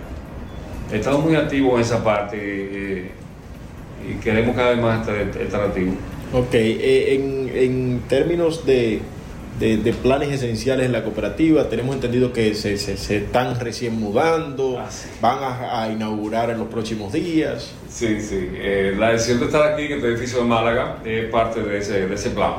Estamos 0.91 1.23
muy 1.23 1.35
activos 1.35 1.75
en 1.75 1.81
esa 1.81 2.03
parte 2.03 2.37
eh, 2.39 3.11
y 4.09 4.15
queremos 4.23 4.55
cada 4.55 4.71
vez 4.71 4.79
más 4.81 5.07
estar, 5.07 5.41
estar 5.41 5.61
activos. 5.61 5.95
Ok, 6.33 6.53
eh, 6.55 7.15
en, 7.15 7.51
en 7.55 8.01
términos 8.09 8.65
de, 8.65 8.99
de- 9.59 9.77
de 9.77 9.93
planes 9.93 10.29
esenciales 10.31 10.85
en 10.87 10.91
la 10.91 11.03
cooperativa, 11.03 11.69
tenemos 11.69 11.93
entendido 11.95 12.33
que 12.33 12.55
se, 12.55 12.77
se- 12.77 12.97
se 12.97 13.17
están 13.17 13.59
recién 13.59 13.99
mudando, 13.99 14.79
van 15.21 15.37
a, 15.43 15.83
a 15.83 15.91
inaugurar 15.91 16.49
en 16.49 16.57
los 16.57 16.67
próximos 16.67 17.13
días. 17.13 17.71
Sí, 17.89 18.19
sí. 18.19 18.49
Eh, 18.55 18.95
la 18.97 19.11
decisión 19.11 19.39
de 19.39 19.45
estar 19.45 19.73
aquí 19.73 19.83
en 19.83 19.91
este 19.93 20.07
edificio 20.07 20.39
de 20.39 20.45
Málaga 20.45 20.97
es 21.05 21.25
parte 21.29 21.61
de 21.61 21.77
ese, 21.77 22.07
de 22.07 22.15
ese 22.15 22.31
plan. 22.31 22.51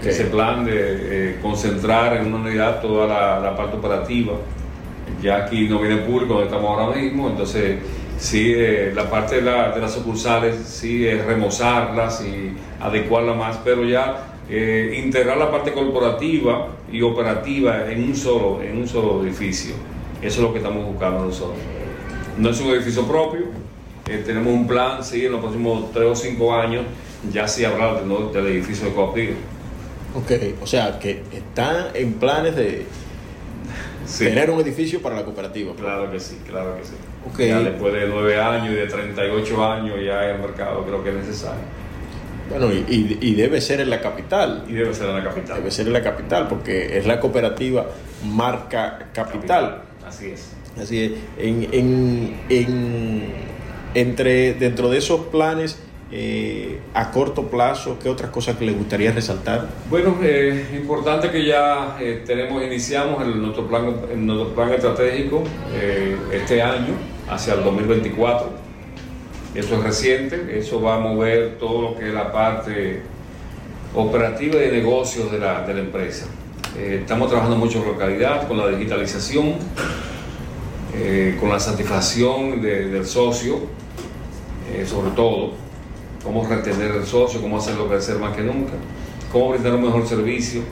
Ok. 0.00 0.06
Ese 0.06 0.26
plan 0.26 0.64
de 0.64 0.72
eh, 0.76 1.36
concentrar 1.42 2.16
en 2.18 2.26
una 2.32 2.48
unidad 2.48 2.80
toda 2.80 3.06
la, 3.08 3.40
la 3.40 3.56
parte 3.56 3.76
operativa. 3.76 4.34
Ya 5.22 5.44
aquí 5.46 5.66
no 5.68 5.80
viene 5.80 5.96
público 6.02 6.34
donde 6.34 6.46
estamos 6.48 6.78
ahora 6.78 6.96
mismo, 6.96 7.28
entonces 7.30 7.78
sí, 8.24 8.52
eh, 8.56 8.92
la 8.94 9.08
parte 9.10 9.36
de, 9.36 9.42
la- 9.42 9.70
de 9.72 9.80
las 9.80 9.92
sucursales, 9.92 10.56
sí, 10.66 11.06
es 11.06 11.24
remozarlas 11.24 12.22
y 12.22 12.52
adecuarlas 12.82 13.36
más, 13.36 13.58
pero 13.64 13.84
ya 13.84 14.28
eh, 14.48 15.00
integrar 15.04 15.36
la 15.38 15.50
parte 15.50 15.72
corporativa 15.72 16.68
y 16.90 17.02
operativa 17.02 17.90
en 17.90 18.04
un 18.04 18.16
solo, 18.16 18.62
en 18.62 18.78
un 18.78 18.88
solo 18.88 19.22
edificio. 19.24 19.74
Eso 20.22 20.36
es 20.36 20.42
lo 20.42 20.52
que 20.52 20.58
estamos 20.58 20.84
buscando 20.86 21.24
nosotros. 21.26 21.58
No 22.38 22.48
es 22.50 22.60
un 22.60 22.68
edificio 22.70 23.06
propio, 23.06 23.42
eh, 24.08 24.22
tenemos 24.24 24.52
un 24.52 24.66
plan, 24.66 25.02
sí, 25.04 25.24
en 25.26 25.32
los 25.32 25.40
próximos 25.40 25.92
tres 25.92 26.06
o 26.06 26.14
cinco 26.14 26.54
años 26.54 26.84
ya 27.32 27.46
sí 27.48 27.64
hablar 27.64 28.02
nuevo- 28.04 28.30
del 28.32 28.46
edificio 28.48 28.86
de 28.88 28.92
Cooperativa. 28.94 29.36
Ok, 30.16 30.30
o 30.62 30.66
sea 30.66 30.98
que 30.98 31.22
está 31.32 31.90
en 31.94 32.12
planes 32.14 32.54
de 32.54 32.84
tener 34.18 34.50
un 34.50 34.60
edificio 34.60 35.00
para 35.02 35.16
la 35.16 35.24
cooperativa. 35.24 35.74
Claro 35.74 36.10
que 36.10 36.20
sí, 36.20 36.38
claro 36.46 36.76
que 36.76 36.84
sí. 36.84 36.92
Ya 37.48 37.60
después 37.60 37.92
de 37.94 38.06
nueve 38.06 38.38
años 38.40 38.70
y 38.72 38.74
de 38.74 38.86
38 38.86 39.64
años 39.64 39.96
ya 40.04 40.24
el 40.30 40.38
mercado 40.40 40.84
creo 40.84 41.02
que 41.02 41.10
es 41.10 41.16
necesario. 41.16 41.60
Bueno, 42.50 42.70
y, 42.70 42.84
y- 42.88 43.18
y 43.22 43.34
debe 43.34 43.60
ser 43.60 43.80
en 43.80 43.88
la 43.88 44.00
capital. 44.02 44.64
Y 44.68 44.72
debe 44.74 44.92
ser 44.92 45.08
en 45.08 45.14
la 45.16 45.24
capital. 45.24 45.56
Debe 45.56 45.70
ser 45.70 45.86
en 45.86 45.92
la 45.94 46.02
capital 46.02 46.48
porque 46.48 46.98
es 46.98 47.06
la 47.06 47.18
cooperativa 47.18 47.86
marca 48.26 49.08
capital. 49.14 49.82
Así 50.06 50.30
es. 50.30 50.50
Así 50.78 51.02
es. 51.04 51.12
En, 51.38 51.66
en- 51.72 52.40
en- 52.50 53.32
entre, 53.94 54.54
dentro 54.54 54.90
de 54.90 54.98
esos 54.98 55.20
planes, 55.26 55.78
eh, 56.16 56.78
a 56.94 57.10
corto 57.10 57.48
plazo, 57.48 57.98
¿qué 58.00 58.08
otras 58.08 58.30
cosas 58.30 58.56
que 58.56 58.64
le 58.64 58.70
gustaría 58.70 59.10
resaltar? 59.10 59.66
Bueno, 59.90 60.16
eh, 60.22 60.64
importante 60.76 61.28
que 61.28 61.44
ya 61.44 61.96
eh, 62.00 62.22
tenemos, 62.24 62.62
iniciamos 62.62 63.26
nuestro, 63.26 63.66
plan, 63.66 64.72
estratégico 64.72 65.42
eh, 65.72 66.16
este 66.32 66.62
año 66.62 66.94
hacia 67.28 67.54
el 67.54 67.64
2024. 67.64 68.48
Eso 69.56 69.74
es 69.74 69.82
reciente, 69.82 70.56
eso 70.56 70.80
va 70.80 70.94
a 70.94 70.98
mover 71.00 71.58
todo 71.58 71.82
lo 71.82 71.96
que 71.98 72.06
es 72.06 72.14
la 72.14 72.30
parte 72.30 73.02
operativa 73.92 74.54
y 74.56 74.70
de 74.70 74.70
negocios 74.72 75.32
de 75.32 75.40
la, 75.40 75.66
de 75.66 75.74
la 75.74 75.80
empresa. 75.80 76.26
Estamos 76.78 77.28
trabajando 77.28 77.56
mucho 77.56 77.82
con 77.82 77.92
la 77.92 77.98
calidad, 77.98 78.46
con 78.46 78.56
la 78.58 78.68
digitalización, 78.68 79.54
con 81.40 81.48
la 81.48 81.58
satisfacción 81.58 82.60
de- 82.62 82.88
del 82.88 83.04
socio, 83.06 83.60
sobre 84.86 85.10
todo, 85.12 85.52
cómo 86.24 86.46
retener 86.46 86.92
el 86.92 87.04
socio, 87.04 87.40
cómo 87.40 87.58
hacerlo 87.58 87.88
crecer 87.88 88.18
más 88.18 88.34
que 88.34 88.42
nunca, 88.42 88.72
cómo 89.30 89.50
brindar 89.50 89.74
un 89.74 89.82
mejor 89.82 90.06
servicio, 90.06 90.62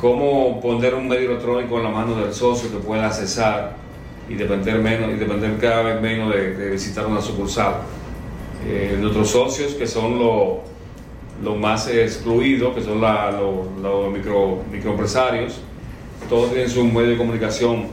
cómo 0.00 0.60
poner 0.60 0.94
un 0.94 1.08
medio 1.08 1.30
electrónico 1.32 1.76
en 1.78 1.84
la 1.84 1.90
mano 1.90 2.14
del 2.16 2.32
socio 2.32 2.70
que 2.70 2.78
pueda 2.78 3.06
accesar 3.06 3.76
y 4.28 4.34
depender, 4.34 4.78
menos, 4.78 5.10
y 5.10 5.14
depender 5.14 5.58
cada 5.58 5.82
vez 5.82 6.00
menos 6.00 6.32
de, 6.32 6.70
visitar 6.70 7.06
una 7.06 7.20
sucursal. 7.20 7.82
Eh, 8.66 8.96
nuestros 8.98 9.28
socios, 9.28 9.74
que 9.74 9.86
son 9.86 10.18
los 10.18 10.74
los 11.42 11.56
más 11.56 11.88
excluidos, 11.88 12.74
que 12.74 12.82
son 12.82 13.00
los, 13.00 14.12
micro, 14.12 14.62
microempresarios, 14.70 15.60
todos 16.28 16.50
tienen 16.50 16.70
su 16.70 16.84
medio 16.84 17.10
de 17.10 17.16
comunicación. 17.16 17.86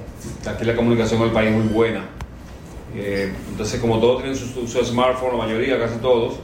Aquí 0.45 0.65
la 0.65 0.75
comunicación 0.75 1.21
en 1.21 1.27
el 1.27 1.33
país 1.33 1.51
es 1.51 1.57
muy 1.57 1.73
buena. 1.73 2.05
Eh, 2.95 3.33
entonces, 3.49 3.79
como 3.79 3.99
todos 3.99 4.21
tienen 4.21 4.37
su, 4.37 4.67
smartphone, 4.67 5.37
la 5.37 5.45
mayoría, 5.45 5.79
casi 5.79 5.97
todos, 5.97 6.35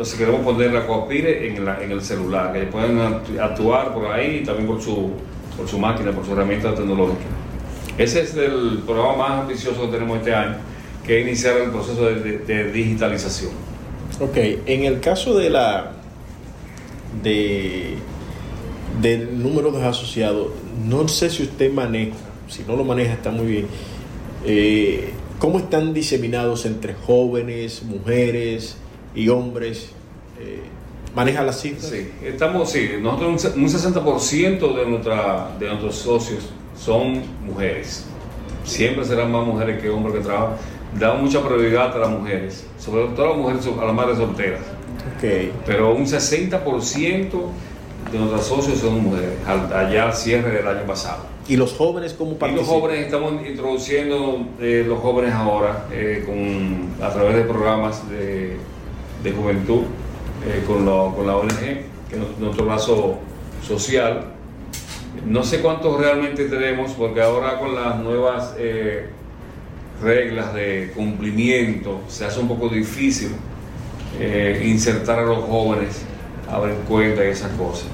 entonces 0.00 0.18
queremos 0.18 0.40
poner 0.40 0.72
la 0.72 0.86
Coaspire 0.86 1.46
en, 1.46 1.92
el 1.92 2.00
celular, 2.00 2.54
que 2.54 2.60
puedan 2.60 3.20
actuar 3.38 3.92
por 3.92 4.06
ahí 4.06 4.40
y 4.40 4.44
también 4.46 4.66
por 4.66 4.80
su, 4.80 5.10
por 5.54 5.68
su 5.68 5.78
máquina, 5.78 6.10
por 6.10 6.24
su 6.24 6.32
herramienta 6.32 6.74
tecnológica. 6.74 7.26
Ese 7.98 8.22
es 8.22 8.34
el 8.34 8.80
programa 8.86 9.18
más 9.18 9.30
ambicioso 9.42 9.82
que 9.82 9.88
tenemos 9.88 10.16
este 10.16 10.34
año, 10.34 10.56
que 11.06 11.20
es 11.20 11.26
iniciar 11.26 11.58
el 11.58 11.70
proceso 11.70 12.06
de, 12.06 12.72
digitalización. 12.72 13.50
Ok, 14.20 14.38
en 14.64 14.84
el 14.84 15.00
caso 15.00 15.36
de 15.36 15.50
la 15.50 15.92
de 17.22 17.96
del 19.02 19.42
número 19.42 19.70
de 19.70 19.84
asociados, 19.84 20.48
no 20.82 21.08
sé 21.08 21.28
si 21.28 21.42
usted 21.42 21.70
maneja, 21.70 22.16
si 22.48 22.64
no 22.66 22.74
lo 22.74 22.84
maneja 22.84 23.12
está 23.12 23.30
muy 23.30 23.46
bien, 23.46 23.66
eh, 24.46 25.12
¿cómo 25.38 25.58
están 25.58 25.92
diseminados 25.92 26.64
entre 26.64 26.94
jóvenes, 26.94 27.82
mujeres 27.82 28.78
y 29.14 29.28
hombres? 29.28 29.90
Eh, 30.38 30.62
¿Maneja 31.14 31.42
las 31.42 31.60
cifras? 31.60 31.90
Sí, 31.90 32.10
estamos, 32.24 32.70
sí, 32.70 32.90
nosotros 33.00 33.52
un 33.56 33.68
60% 33.68 34.74
de, 34.76 34.86
nuestra, 34.86 35.50
de 35.58 35.66
nuestros 35.66 35.96
socios 35.96 36.48
son 36.76 37.22
mujeres. 37.44 38.06
Siempre 38.64 39.04
serán 39.04 39.32
más 39.32 39.44
mujeres 39.44 39.82
que 39.82 39.90
hombres 39.90 40.16
que 40.16 40.20
trabajan. 40.20 40.56
Damos 40.98 41.22
mucha 41.22 41.42
prioridad 41.42 41.94
a 41.96 41.98
las 41.98 42.10
mujeres, 42.10 42.66
sobre 42.78 43.08
todo 43.14 43.26
a 43.26 43.28
las 43.30 43.38
mujeres, 43.38 43.66
a 43.66 43.84
las 43.84 43.94
madres 43.94 44.18
solteras. 44.18 44.60
Okay. 45.16 45.52
Pero 45.66 45.94
un 45.94 46.06
60% 46.06 47.30
de 48.12 48.18
nuestros 48.18 48.46
socios 48.46 48.78
son 48.78 49.02
mujeres, 49.02 49.30
allá 49.46 50.06
al 50.06 50.14
cierre 50.14 50.50
del 50.50 50.66
año 50.66 50.86
pasado. 50.86 51.24
¿Y 51.48 51.56
los 51.56 51.72
jóvenes 51.72 52.14
cómo 52.14 52.36
participan? 52.36 52.54
Y 52.54 52.68
los 52.68 52.82
jóvenes 52.82 53.06
estamos 53.06 53.46
introduciendo 53.46 54.46
eh, 54.60 54.84
los 54.86 55.00
jóvenes 55.00 55.32
ahora 55.34 55.86
eh, 55.92 56.22
con, 56.24 57.04
a 57.04 57.12
través 57.12 57.36
de 57.36 57.42
programas 57.42 58.08
de, 58.08 58.56
de 59.22 59.32
juventud 59.32 59.82
eh, 60.46 60.64
con, 60.66 60.84
lo, 60.84 61.14
con 61.14 61.26
la 61.26 61.36
ONG, 61.36 61.58
que 61.58 62.16
es 62.16 62.38
nuestro 62.38 62.64
brazo 62.64 63.18
social 63.62 64.34
no 65.26 65.42
sé 65.42 65.60
cuántos 65.60 65.98
realmente 65.98 66.44
tenemos, 66.44 66.92
porque 66.92 67.20
ahora 67.20 67.58
con 67.58 67.74
las 67.74 67.98
nuevas 67.98 68.54
eh, 68.58 69.06
reglas 70.02 70.54
de 70.54 70.92
cumplimiento 70.94 72.00
se 72.08 72.24
hace 72.24 72.40
un 72.40 72.48
poco 72.48 72.68
difícil 72.68 73.30
eh, 74.18 74.62
insertar 74.64 75.18
a 75.18 75.22
los 75.22 75.44
jóvenes 75.44 76.04
a 76.50 76.58
ver 76.60 76.74
cuenta 76.88 77.22
de 77.22 77.30
esas 77.30 77.50
cosas. 77.52 77.88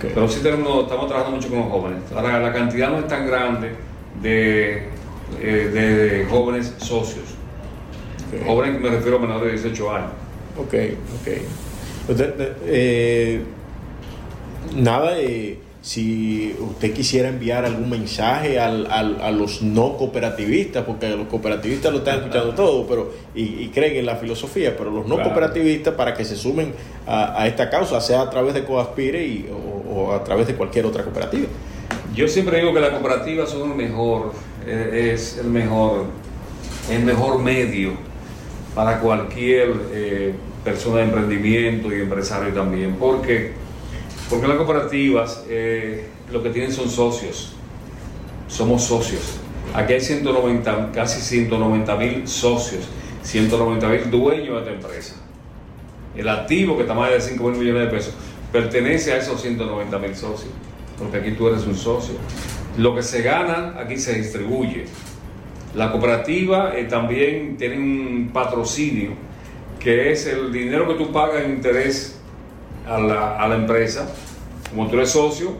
Pero 0.00 0.28
sí 0.28 0.40
tenemos, 0.42 0.82
estamos 0.82 1.06
trabajando 1.06 1.36
mucho 1.36 1.48
con 1.48 1.60
los 1.60 1.68
jóvenes. 1.68 2.00
Ahora 2.14 2.40
la 2.40 2.52
cantidad 2.52 2.90
no 2.90 2.98
es 2.98 3.06
tan 3.06 3.26
grande 3.26 3.70
de, 4.20 4.88
eh, 5.40 6.26
jóvenes 6.28 6.74
socios. 6.78 7.36
Jóvenes 8.44 8.80
me 8.80 8.88
refiero 8.88 9.18
a 9.18 9.20
menores 9.20 9.62
de 9.62 9.68
18 9.68 9.94
años. 9.94 10.10
Ok, 10.56 10.74
ok. 11.20 11.28
nada 14.76 15.14
de 15.14 15.58
si 15.82 16.56
usted 16.60 16.92
quisiera 16.92 17.28
enviar 17.28 17.64
algún 17.64 17.90
mensaje 17.90 18.60
al, 18.60 18.86
a 18.86 19.30
los 19.32 19.62
no 19.62 19.96
cooperativistas, 19.96 20.84
porque 20.84 21.08
los 21.08 21.26
cooperativistas 21.26 21.90
lo 21.90 21.98
están 21.98 22.18
escuchando 22.20 22.54
todo 22.54 22.86
pero 22.86 23.12
y, 23.34 23.66
creen 23.68 23.96
en 23.96 24.06
la 24.06 24.14
filosofía, 24.14 24.76
pero 24.76 24.90
los 24.92 25.06
no 25.06 25.20
cooperativistas 25.20 25.94
para 25.94 26.14
que 26.14 26.24
se 26.24 26.36
sumen 26.36 26.72
a, 27.06 27.46
esta 27.48 27.68
causa, 27.68 28.00
sea 28.00 28.22
a 28.22 28.30
través 28.30 28.54
de 28.54 28.64
Coaspire 28.64 29.26
y, 29.26 29.50
o, 29.90 30.12
a 30.12 30.22
través 30.22 30.46
de 30.46 30.54
cualquier 30.54 30.86
otra 30.86 31.02
cooperativa. 31.02 31.48
Yo 32.14 32.28
siempre 32.28 32.58
digo 32.58 32.72
que 32.72 32.80
las 32.80 32.90
cooperativas 32.90 33.50
son 33.50 33.72
el 33.72 33.76
mejor, 33.76 34.32
eh, 34.64 35.10
es 35.14 35.38
el 35.38 35.48
mejor, 35.48 36.04
el 36.90 37.02
mejor 37.02 37.40
medio 37.40 37.94
para 38.74 39.00
cualquier 39.00 39.74
eh, 39.92 40.34
persona 40.64 40.98
de 40.98 41.04
emprendimiento 41.04 41.92
y 41.92 42.00
empresario 42.00 42.52
también, 42.52 42.96
porque 42.98 43.52
porque 44.32 44.48
las 44.48 44.56
cooperativas 44.56 45.44
eh, 45.50 46.06
lo 46.32 46.42
que 46.42 46.48
tienen 46.48 46.72
son 46.72 46.88
socios. 46.88 47.52
Somos 48.48 48.82
socios. 48.82 49.38
Aquí 49.74 49.92
hay 49.92 50.00
190, 50.00 50.90
casi 50.92 51.20
190 51.20 51.96
mil 51.96 52.26
socios, 52.26 52.88
190 53.24 53.86
mil 53.88 54.10
dueños 54.10 54.54
de 54.54 54.60
esta 54.60 54.72
empresa. 54.72 55.16
El 56.16 56.30
activo, 56.30 56.76
que 56.76 56.82
está 56.82 56.94
más 56.94 57.10
de 57.10 57.20
5 57.20 57.44
mil 57.44 57.58
millones 57.58 57.84
de 57.84 57.88
pesos, 57.90 58.14
pertenece 58.50 59.12
a 59.12 59.18
esos 59.18 59.38
190 59.42 59.98
mil 59.98 60.16
socios. 60.16 60.50
Porque 60.98 61.18
aquí 61.18 61.32
tú 61.32 61.48
eres 61.48 61.66
un 61.66 61.74
socio. 61.74 62.14
Lo 62.78 62.94
que 62.94 63.02
se 63.02 63.20
gana, 63.20 63.74
aquí 63.78 63.98
se 63.98 64.14
distribuye. 64.14 64.86
La 65.74 65.90
cooperativa 65.90 66.76
eh, 66.76 66.84
también 66.84 67.56
tiene 67.56 67.78
un 67.78 68.30
patrocinio, 68.32 69.12
que 69.78 70.12
es 70.12 70.26
el 70.26 70.52
dinero 70.52 70.86
que 70.86 70.94
tú 70.94 71.10
pagas 71.10 71.44
en 71.44 71.52
interés 71.52 72.20
a 72.86 72.98
la, 72.98 73.36
a 73.36 73.48
la 73.48 73.56
empresa, 73.56 74.08
como 74.70 74.88
tú 74.88 74.96
eres 74.96 75.10
socio, 75.10 75.52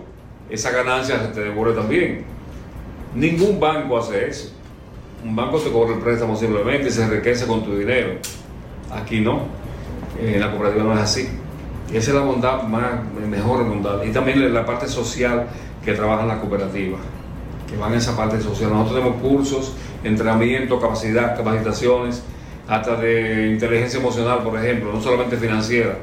esa 0.51 0.71
ganancia 0.71 1.19
se 1.21 1.29
te 1.29 1.41
devuelve 1.41 1.75
también. 1.75 2.25
Ningún 3.15 3.59
banco 3.59 3.99
hace 3.99 4.29
eso. 4.29 4.53
Un 5.25 5.37
banco 5.37 5.59
te 5.59 5.71
cobra 5.71 5.95
el 5.95 6.01
préstamo 6.01 6.37
simplemente 6.37 6.89
y 6.89 6.91
se 6.91 7.05
enriquece 7.05 7.47
con 7.47 7.65
tu 7.65 7.77
dinero. 7.77 8.19
Aquí 8.91 9.21
no. 9.21 9.47
En 10.21 10.41
la 10.41 10.51
cooperativa 10.51 10.85
no 10.85 10.95
es 10.95 11.01
así. 11.01 11.29
Y 11.93 11.97
esa 11.97 12.11
es 12.11 12.17
la 12.17 12.23
bondad 12.23 12.63
más, 12.63 13.03
mejor 13.29 13.67
bondad. 13.69 14.03
Y 14.03 14.11
también 14.11 14.53
la 14.53 14.65
parte 14.65 14.89
social 14.89 15.47
que 15.85 15.93
trabaja 15.93 16.23
en 16.23 16.29
la 16.29 16.41
cooperativa, 16.41 16.99
que 17.69 17.77
van 17.77 17.93
en 17.93 17.99
esa 17.99 18.17
parte 18.17 18.41
social. 18.41 18.71
Nosotros 18.71 19.01
tenemos 19.01 19.23
cursos, 19.23 19.75
entrenamiento, 20.05 20.81
capacidad, 20.81 21.37
capacitaciones, 21.37 22.23
hasta 22.69 22.97
de 22.97 23.51
inteligencia 23.53 23.99
emocional, 23.99 24.41
por 24.43 24.59
ejemplo, 24.59 24.93
no 24.93 25.01
solamente 25.01 25.37
financiera 25.37 25.97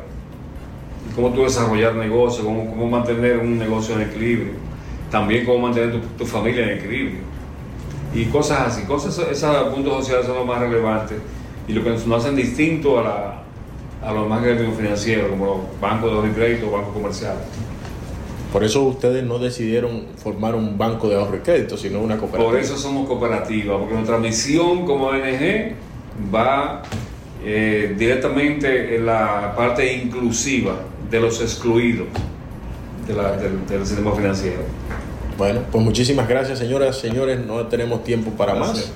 cómo 1.16 1.32
tú 1.32 1.44
desarrollar 1.44 1.96
negocio, 1.96 2.44
cómo, 2.44 2.70
cómo 2.70 2.88
mantener 2.88 3.40
un 3.40 3.58
negocio 3.58 3.96
en 3.96 4.02
equilibrio, 4.02 4.54
también 5.10 5.46
cómo 5.46 5.60
mantener 5.60 6.00
tu, 6.18 6.26
familia 6.26 6.64
en 6.64 6.78
equilibrio. 6.78 7.20
Y 8.14 8.26
cosas 8.26 8.62
así, 8.68 8.84
cosas, 8.84 9.18
esos 9.30 9.74
puntos 9.74 9.98
sociales 9.98 10.26
son 10.26 10.36
los 10.38 10.46
más 10.46 10.60
relevantes 10.60 11.18
y 11.68 11.74
lo 11.74 11.84
que 11.84 11.92
nos 11.92 12.12
hacen 12.12 12.36
distinto 12.36 13.00
a, 13.00 13.04
la, 13.04 13.44
a 14.08 14.14
los 14.14 14.28
más 14.28 14.42
gremios 14.42 14.76
financieros, 14.76 15.30
como 15.30 15.46
los 15.46 15.82
bancos 15.82 16.24
de 16.24 16.32
crédito 16.32 16.68
o 16.68 16.72
bancos 16.72 16.94
comerciales. 16.94 17.44
Por 18.52 18.64
eso 18.64 18.84
ustedes 18.84 19.24
no 19.24 19.38
decidieron 19.38 20.08
formar 20.18 20.56
un 20.56 20.78
banco 20.78 21.08
de 21.08 21.16
ahorro 21.16 21.38
y 21.38 21.40
crédito, 21.40 21.78
sino 21.78 22.00
una 22.00 22.18
cooperativa. 22.18 22.52
Por 22.52 22.60
eso 22.60 22.78
somos 22.78 23.08
cooperativa, 23.08 23.78
porque 23.78 23.94
nuestra 23.94 24.18
misión 24.18 24.86
como 24.86 25.08
ONG 25.08 25.74
va 26.34 26.82
eh, 27.46 27.96
directamente 27.98 28.96
en 28.96 29.06
la 29.06 29.54
parte 29.56 29.94
inclusiva 29.94 30.76
de 31.10 31.20
los 31.20 31.42
excluidos 31.42 32.08
del, 33.08 33.86
sistema 33.86 34.14
financiero. 34.14 34.62
Bueno, 35.38 35.62
pues 35.72 35.84
muchísimas 35.84 36.28
gracias, 36.28 36.60
señoras, 36.60 36.98
señores. 37.00 37.40
No 37.46 37.68
tenemos 37.68 38.04
tiempo 38.04 38.32
para 38.32 38.56
más. 38.56 38.92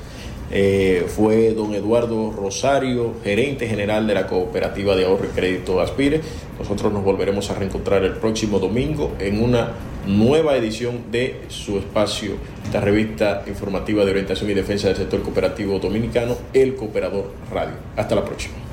Eh, 0.55 1.05
fue 1.07 1.55
don 1.55 1.73
Eduardo 1.73 2.31
Rosario, 2.31 3.15
gerente 3.23 3.67
general 3.67 4.05
de 4.05 4.13
la 4.13 4.27
Cooperativa 4.27 4.95
de 4.95 5.05
Ahorro 5.05 5.25
y 5.25 5.29
Crédito 5.29 5.81
Aspire. 5.81 6.21
Nosotros 6.59 6.93
nos 6.93 7.03
volveremos 7.03 7.49
a 7.49 7.55
reencontrar 7.55 8.03
el 8.03 8.13
próximo 8.13 8.59
domingo 8.59 9.13
en 9.17 9.43
una 9.43 9.71
nueva 10.05 10.55
edición 10.55 11.11
de 11.11 11.41
su 11.47 11.79
espacio, 11.79 12.33
esta 12.63 12.81
revista 12.81 13.43
informativa 13.47 14.05
de 14.05 14.11
orientación 14.11 14.51
y 14.51 14.53
defensa 14.53 14.89
del 14.89 14.97
sector 14.97 15.23
cooperativo 15.23 15.79
dominicano, 15.79 16.37
El 16.53 16.75
Cooperador 16.75 17.31
Radio. 17.51 17.73
Hasta 17.95 18.13
la 18.13 18.23
próxima. 18.23 18.72